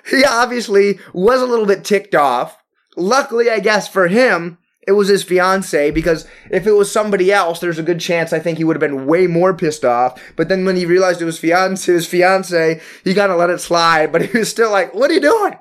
[0.09, 2.57] He obviously was a little bit ticked off.
[2.95, 7.59] Luckily, I guess for him, it was his fiance because if it was somebody else,
[7.59, 10.19] there's a good chance I think he would have been way more pissed off.
[10.37, 13.59] But then when he realized it was fiance, his fiance, he kind of let it
[13.59, 14.11] slide.
[14.11, 15.55] But he was still like, "What are you doing?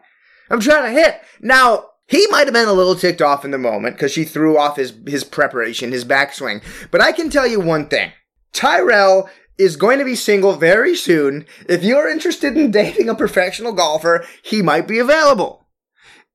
[0.49, 3.59] I'm trying to hit." Now he might have been a little ticked off in the
[3.59, 6.63] moment because she threw off his his preparation, his backswing.
[6.93, 8.13] But I can tell you one thing:
[8.53, 9.29] Tyrrell
[9.59, 11.47] is going to be single very soon.
[11.69, 15.66] If you're interested in dating a professional golfer, he might be available.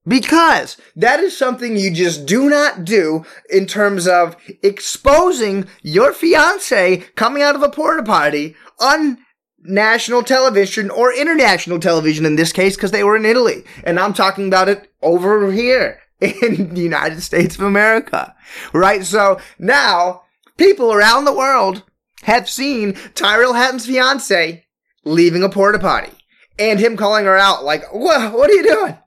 [0.08, 6.98] Because that is something you just do not do in terms of exposing your fiance
[7.16, 9.20] coming out of a porta potty on
[9.64, 13.64] national television or international television in this case because they were in Italy.
[13.84, 18.36] And I'm talking about it over here in the United States of America.
[18.74, 19.06] Right?
[19.06, 20.24] So now
[20.58, 21.84] people around the world
[22.24, 24.66] have seen Tyrrell Hatton's fiance
[25.04, 26.12] leaving a porta potty
[26.60, 28.98] and him calling her out like, what, what are you doing?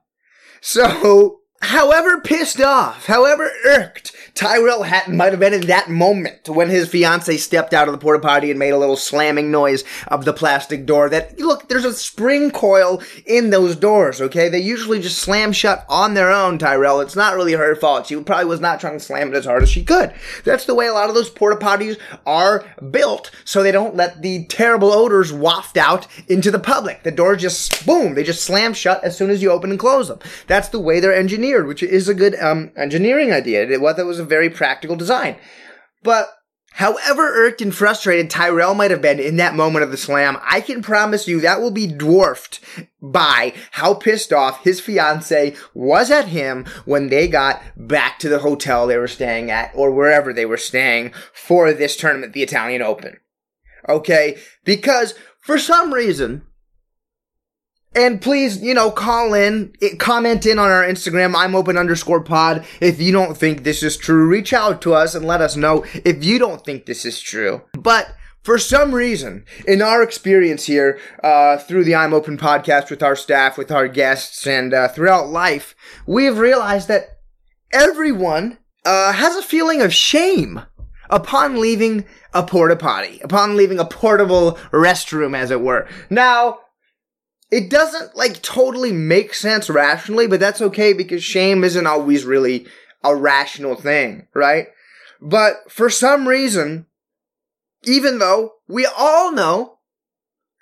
[0.67, 6.67] So, however pissed off, however irked Tyrrell Hatton might have been in that moment when
[6.69, 10.25] his fiance stepped out of the porta potty and made a little slamming noise of
[10.25, 14.49] the plastic door that, look, there's a spring coil in those doors, okay?
[14.49, 16.99] They usually just slam shut on their own, Tyrrell.
[16.99, 18.07] It's not really her fault.
[18.07, 20.13] She probably was not trying to slam it as hard as she could.
[20.43, 24.21] That's the way a lot of those porta potties are built so they don't let
[24.21, 27.03] the terrible odors waft out into the public.
[27.03, 30.09] The doors just, boom, they just slam shut as soon as you open and close
[30.09, 30.19] them.
[30.47, 33.67] That's the way they're engineered, which is a good um, engineering idea.
[33.67, 35.37] It, well, that was a very practical design.
[36.03, 36.29] But
[36.73, 40.61] however irked and frustrated Tyrrell might have been in that moment of the slam, I
[40.61, 42.59] can promise you that will be dwarfed
[43.01, 48.39] by how pissed off his fiance was at him when they got back to the
[48.39, 52.81] hotel they were staying at or wherever they were staying for this tournament, the Italian
[52.81, 53.17] Open.
[53.87, 54.37] Okay?
[54.63, 56.43] Because for some reason,
[57.95, 62.65] and please, you know, call in, comment in on our Instagram, I'm open underscore pod.
[62.81, 65.85] If you don't think this is true, reach out to us and let us know
[65.93, 67.61] if you don't think this is true.
[67.73, 73.01] But for some reason, in our experience here, uh, through the I'm Open podcast with
[73.01, 75.73] our staff, with our guests, and uh, throughout life,
[76.05, 77.21] we have realized that
[77.73, 80.61] everyone uh, has a feeling of shame
[81.09, 85.87] upon leaving a porta potty, upon leaving a portable restroom, as it were.
[86.09, 86.59] Now,
[87.51, 92.67] it doesn't like totally make sense rationally, but that's okay because shame isn't always really
[93.03, 94.67] a rational thing, right?
[95.21, 96.87] But for some reason,
[97.83, 99.77] even though we all know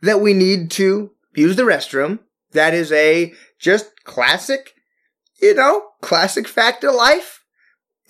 [0.01, 2.19] that we need to use the restroom,
[2.51, 4.73] that is a just classic,
[5.41, 7.43] you know, classic fact of life.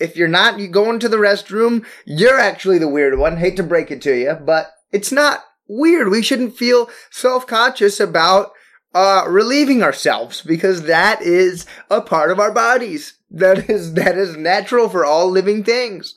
[0.00, 3.36] If you're not, you go into the restroom, you're actually the weird one.
[3.36, 6.08] Hate to break it to you, but it's not weird.
[6.08, 8.50] We shouldn't feel self-conscious about
[8.94, 13.14] uh, relieving ourselves because that is a part of our bodies.
[13.30, 16.14] That is, that is natural for all living things.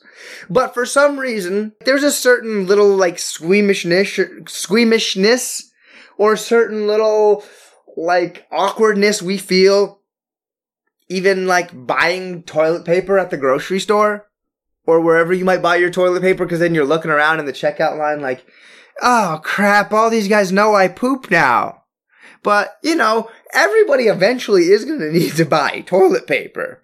[0.48, 5.72] But for some reason, there's a certain little like squeamishness, squeamishness
[6.16, 7.44] or certain little
[7.96, 9.98] like awkwardness we feel
[11.08, 14.28] even like buying toilet paper at the grocery store
[14.86, 17.52] or wherever you might buy your toilet paper because then you're looking around in the
[17.52, 18.46] checkout line like,
[19.02, 21.77] oh crap, all these guys know I poop now.
[22.42, 26.82] But, you know, everybody eventually is going to need to buy toilet paper.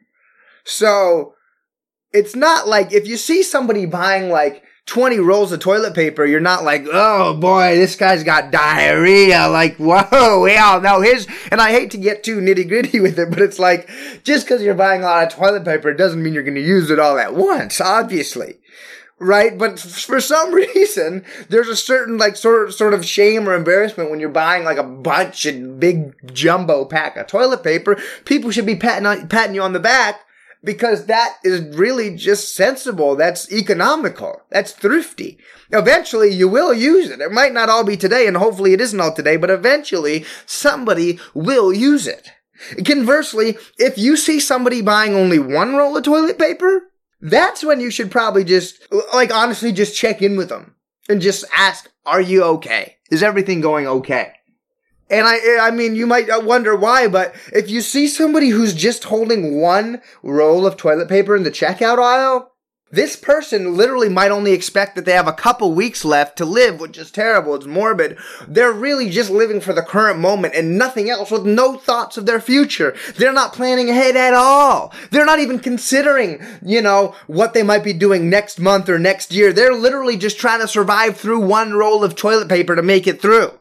[0.65, 1.35] So,
[2.13, 6.41] it's not like if you see somebody buying like 20 rolls of toilet paper, you're
[6.41, 9.49] not like, oh boy, this guy's got diarrhea.
[9.49, 11.27] Like, whoa, we all know his.
[11.51, 13.89] And I hate to get too nitty gritty with it, but it's like,
[14.23, 16.91] just because you're buying a lot of toilet paper doesn't mean you're going to use
[16.91, 18.59] it all at once, obviously.
[19.19, 19.57] Right?
[19.57, 24.11] But for some reason, there's a certain like sort of, sort of shame or embarrassment
[24.11, 27.97] when you're buying like a bunch and big jumbo pack of toilet paper.
[28.25, 30.21] People should be patting, on, patting you on the back
[30.65, 33.15] because that is really just sensible.
[33.15, 34.43] That's economical.
[34.51, 35.39] That's thrifty.
[35.71, 37.21] Eventually you will use it.
[37.21, 41.21] It might not all be today and hopefully it isn't all today, but eventually somebody
[41.35, 42.31] will use it.
[42.85, 46.91] Conversely, if you see somebody buying only one roll of toilet paper,
[47.25, 50.75] that's when you should probably just, like honestly, just check in with them
[51.09, 52.97] and just ask, are you okay?
[53.11, 54.33] Is everything going okay?
[55.11, 59.05] And I, I mean, you might wonder why, but if you see somebody who's just
[59.05, 62.53] holding one roll of toilet paper in the checkout aisle,
[62.95, 66.81] this person literally might only expect that they have a couple weeks left to live,
[66.81, 67.55] which is terrible.
[67.55, 68.17] It's morbid.
[68.47, 72.27] They're really just living for the current moment and nothing else with no thoughts of
[72.27, 72.97] their future.
[73.17, 74.93] They're not planning ahead at all.
[75.11, 79.33] They're not even considering, you know, what they might be doing next month or next
[79.33, 79.53] year.
[79.53, 83.21] They're literally just trying to survive through one roll of toilet paper to make it
[83.21, 83.59] through.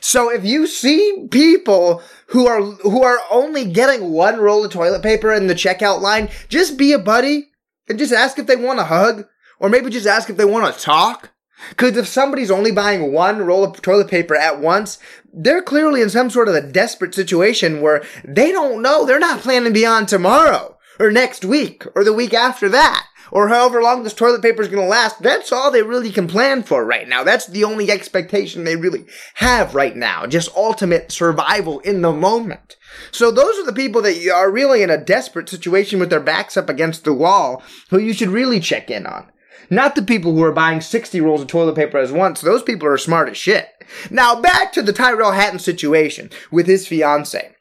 [0.00, 5.02] So if you see people who are who are only getting one roll of toilet
[5.02, 7.50] paper in the checkout line, just be a buddy
[7.88, 9.26] and just ask if they want a hug
[9.58, 11.30] or maybe just ask if they want to talk.
[11.76, 14.98] Cause if somebody's only buying one roll of toilet paper at once,
[15.32, 19.40] they're clearly in some sort of a desperate situation where they don't know, they're not
[19.40, 24.14] planning beyond tomorrow or next week or the week after that or however long this
[24.14, 27.24] toilet paper is going to last, that's all they really can plan for right now.
[27.24, 30.26] That's the only expectation they really have right now.
[30.26, 32.76] Just ultimate survival in the moment.
[33.10, 36.56] So those are the people that are really in a desperate situation with their backs
[36.56, 39.30] up against the wall who you should really check in on.
[39.68, 42.40] Not the people who are buying 60 rolls of toilet paper as once.
[42.40, 43.68] Those people are smart as shit.
[44.10, 47.55] Now back to the Tyrrell Hatton situation with his fiance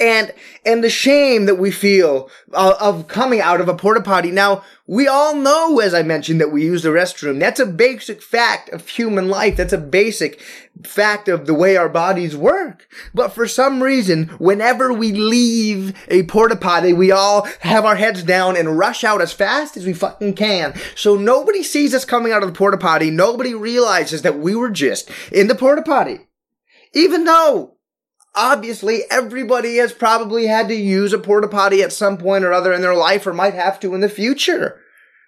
[0.00, 0.32] and
[0.64, 4.30] and the shame that we feel uh, of coming out of a porta potty.
[4.30, 7.40] Now we all know, as I mentioned, that we use the restroom.
[7.40, 9.56] That's a basic fact of human life.
[9.56, 10.40] That's a basic
[10.84, 12.88] fact of the way our bodies work.
[13.12, 18.22] But for some reason, whenever we leave a porta potty, we all have our heads
[18.22, 20.74] down and rush out as fast as we fucking can.
[20.94, 23.10] So nobody sees us coming out of the porta potty.
[23.10, 26.20] Nobody realizes that we were just in the porta potty.
[26.92, 27.75] Even though
[28.36, 32.72] obviously everybody has probably had to use a porta potty at some point or other
[32.72, 34.80] in their life or might have to in the future.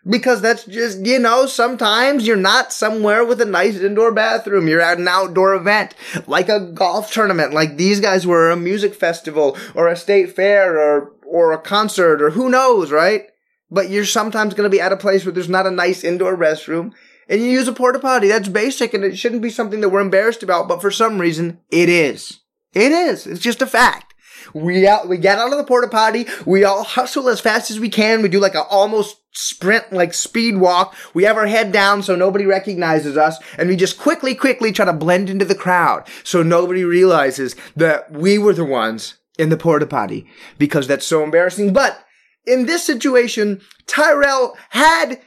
[0.09, 4.69] Because that's just, you know, sometimes you're not somewhere with a nice indoor bathroom.
[4.69, 5.95] You're at an outdoor event,
[6.27, 10.79] like a golf tournament, like these guys were, a music festival, or a state fair,
[10.79, 13.27] or, or a concert, or who knows, right?
[13.71, 16.93] But you're sometimes gonna be at a place where there's not a nice indoor restroom,
[17.29, 18.29] and you use a porta potty.
[18.29, 21.59] That's basic, and it shouldn't be something that we're embarrassed about, but for some reason,
[21.71, 22.41] it is.
[22.79, 23.27] It is.
[23.27, 24.15] It's just a fact.
[24.55, 26.27] We out, we get out of the porta potty.
[26.47, 28.23] We all hustle as fast as we can.
[28.23, 30.95] We do like a almost sprint, like speed walk.
[31.13, 33.37] We have our head down so nobody recognizes us.
[33.59, 38.13] And we just quickly, quickly try to blend into the crowd so nobody realizes that
[38.13, 40.27] we were the ones in the porta potty
[40.57, 41.73] because that's so embarrassing.
[41.73, 42.05] But
[42.47, 45.21] in this situation, Tyrrell had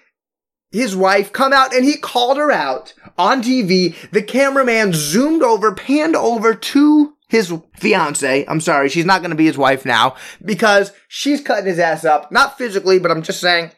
[0.71, 3.93] his wife come out and he called her out on TV.
[4.11, 8.45] The cameraman zoomed over, panned over to his fiance.
[8.45, 12.03] I'm sorry, she's not going to be his wife now because she's cutting his ass
[12.03, 12.29] up.
[12.29, 13.71] Not physically, but I'm just saying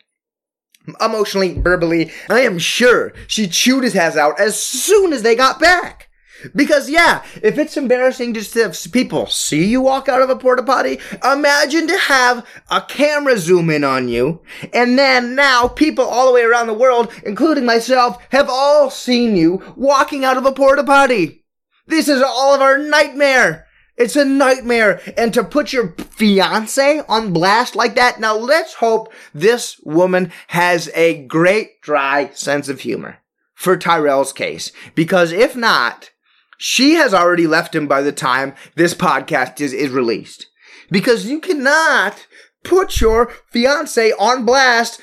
[1.00, 2.12] emotionally, verbally.
[2.32, 6.10] I am sure she chewed his ass out as soon as they got back.
[6.56, 10.36] Because yeah, if it's embarrassing just to have people see you walk out of a
[10.36, 14.42] porta potty, imagine to have a camera zoom in on you,
[14.74, 19.38] and then now people all the way around the world, including myself, have all seen
[19.38, 21.43] you walking out of a porta potty.
[21.88, 23.68] This is all of our nightmare.
[23.96, 25.02] It's a nightmare.
[25.18, 30.90] And to put your fiance on blast like that, now let's hope this woman has
[30.96, 33.20] a great dry sense of humor
[33.54, 34.72] for Tyrrell's case.
[34.96, 36.12] Because if not,
[36.58, 40.48] she has already left him by the time this podcast is, is released.
[40.90, 42.28] Because you cannot
[42.64, 45.02] put your fiance on blast.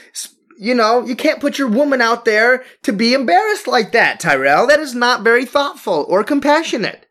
[0.62, 4.66] You know, you can't put your woman out there to be embarrassed like that, Tyrrell.
[4.66, 7.06] That is not very thoughtful or compassionate.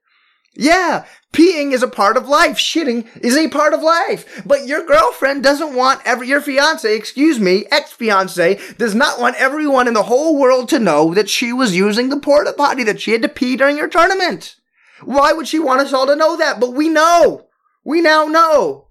[0.56, 2.58] Yeah, peeing is a part of life.
[2.58, 4.44] Shitting is a part of life.
[4.46, 9.88] But your girlfriend doesn't want every, your fiance, excuse me, ex-fiance, does not want everyone
[9.88, 13.14] in the whole world to know that she was using the porta potty, that she
[13.14, 14.58] had to pee during your tournament.
[15.04, 16.60] Why would she want us all to know that?
[16.60, 17.48] But we know.
[17.84, 18.90] We now know.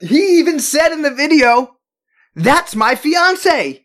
[0.00, 1.76] He even said in the video,
[2.34, 3.81] that's my fiance.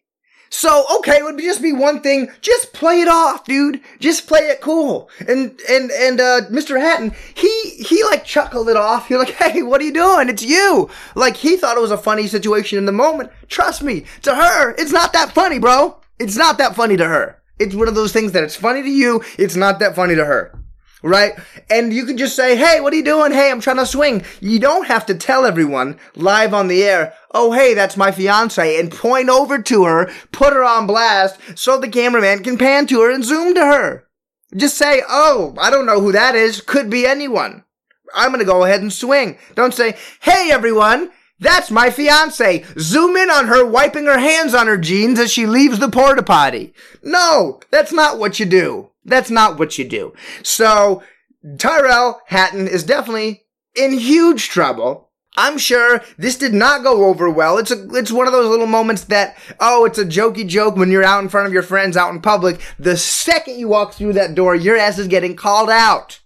[0.50, 2.32] So, okay, it would just be one thing.
[2.42, 3.82] Just play it off, dude.
[4.00, 5.10] Just play it cool.
[5.28, 6.80] And, and, and, uh, Mr.
[6.80, 9.10] Hatton, he, he like chuckled it off.
[9.10, 10.30] You're like, hey, what are you doing?
[10.30, 10.90] It's you.
[11.16, 13.32] Like, he thought it was a funny situation in the moment.
[13.48, 16.00] Trust me, to her, it's not that funny, bro.
[16.20, 17.42] It's not that funny to her.
[17.60, 19.24] It's one of those things that it's funny to you.
[19.38, 20.54] It's not that funny to her
[21.04, 21.34] right?
[21.70, 23.32] And you can just say, hey, what are you doing?
[23.32, 24.24] Hey, I'm trying to swing.
[24.42, 28.80] You don't have to tell everyone live on the air, oh, hey, that's my fiance,
[28.80, 33.02] and point over to her, put her on blast, so the cameraman can pan to
[33.02, 34.08] her and zoom to her.
[34.56, 36.62] Just say, oh, I don't know who that is.
[36.62, 37.64] Could be anyone.
[38.16, 39.38] I'm gonna go ahead and swing.
[39.56, 42.66] Don't say, hey, everyone, that's my fiance.
[42.80, 46.24] Zoom in on her wiping her hands on her jeans as she leaves the porta
[46.24, 46.74] potty.
[47.04, 48.90] No, that's not what you do.
[49.08, 50.14] That's not what you do.
[50.44, 51.02] So
[51.58, 55.06] Tyrrell Hatton is definitely in huge trouble.
[55.40, 57.60] I'm sure this did not go over well.
[57.60, 60.90] It's a, it's one of those little moments that, oh, it's a jokey joke when
[60.90, 62.60] you're out in front of your friends out in public.
[62.80, 66.20] The second you walk through that door, your ass is getting called out.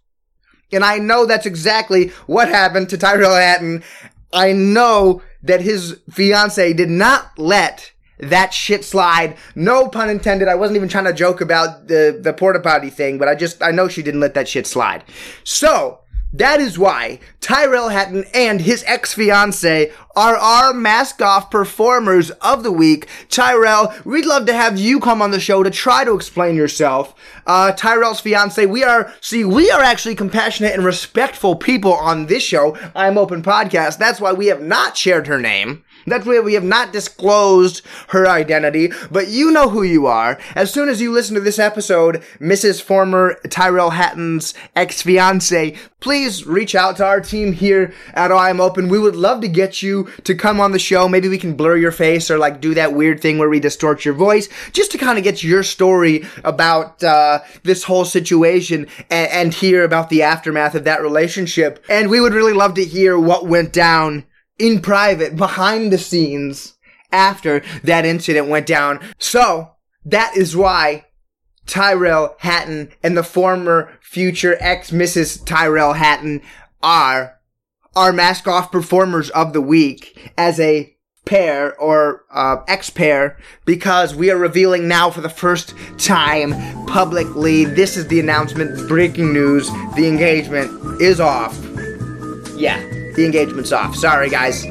[0.71, 3.83] And I know that's exactly what happened to Tyrrell Hatton.
[4.31, 7.91] I know that his fiance did not let
[8.21, 9.37] that shit slide.
[9.55, 10.47] No pun intended.
[10.47, 13.61] I wasn't even trying to joke about the, the porta potty thing, but I just,
[13.61, 15.03] I know she didn't let that shit slide.
[15.43, 15.99] So,
[16.33, 22.71] that is why Tyrrell Hatton and his ex-fiance are our mask off performers of the
[22.71, 23.07] week.
[23.27, 27.13] Tyrrell, we'd love to have you come on the show to try to explain yourself.
[27.45, 32.43] Uh, Tyrrell's fiance, we are, see, we are actually compassionate and respectful people on this
[32.43, 33.97] show, I'm Open Podcast.
[33.97, 35.83] That's why we have not shared her name.
[36.05, 40.39] That's way we have not disclosed her identity, but you know who you are.
[40.55, 42.81] As soon as you listen to this episode, Mrs.
[42.81, 48.89] Former Tyrrell Hatton's ex-fiance, please reach out to our team here at I'm Open.
[48.89, 51.07] We would love to get you to come on the show.
[51.07, 54.03] Maybe we can blur your face or like do that weird thing where we distort
[54.03, 59.31] your voice just to kind of get your story about uh, this whole situation and,
[59.31, 61.83] and hear about the aftermath of that relationship.
[61.89, 64.25] And we would really love to hear what went down
[64.61, 66.75] in private, behind the scenes,
[67.11, 68.99] after that incident went down.
[69.17, 69.71] So,
[70.05, 71.05] that is why
[71.65, 75.45] Tyrrell Hatton and the former future ex Mrs.
[75.45, 76.41] Tyrrell Hatton
[76.81, 77.39] are
[77.95, 84.15] our mask off performers of the week as a pair or uh, ex pair because
[84.15, 86.53] we are revealing now for the first time
[86.87, 87.65] publicly.
[87.65, 88.87] This is the announcement.
[88.87, 89.69] Breaking news.
[89.95, 91.57] The engagement is off.
[92.55, 93.95] Yeah the engagement's off.
[93.95, 94.63] Sorry, guys.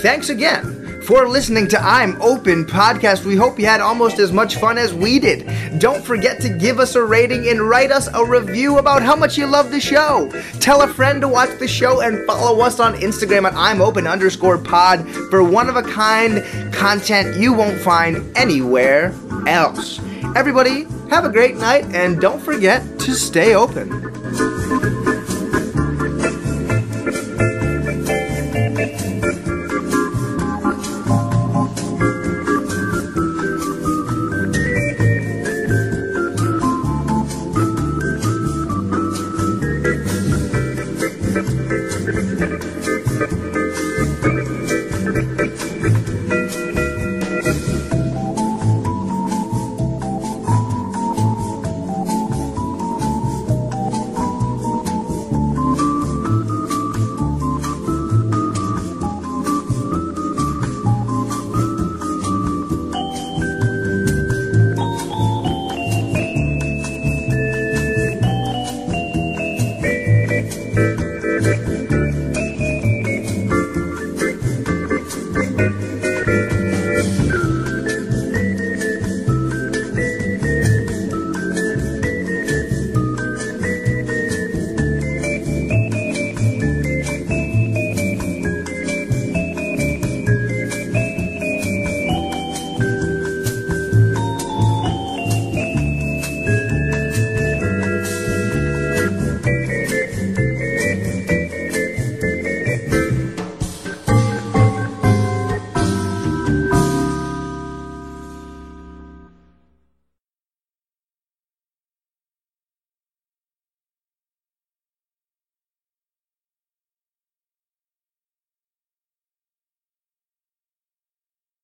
[0.00, 0.78] Thanks again
[1.08, 3.24] for listening to I'm Open podcast.
[3.24, 5.48] We hope you had almost as much fun as we did.
[5.78, 9.38] Don't forget to give us a rating and write us a review about how much
[9.38, 10.30] you love the show.
[10.60, 14.06] Tell a friend to watch the show and follow us on Instagram at I'm Open
[14.06, 16.44] underscore pod for one of a kind
[16.74, 19.14] content you won't find anywhere
[19.46, 19.98] else.
[20.36, 24.97] Everybody, have a great night and don't forget to stay open.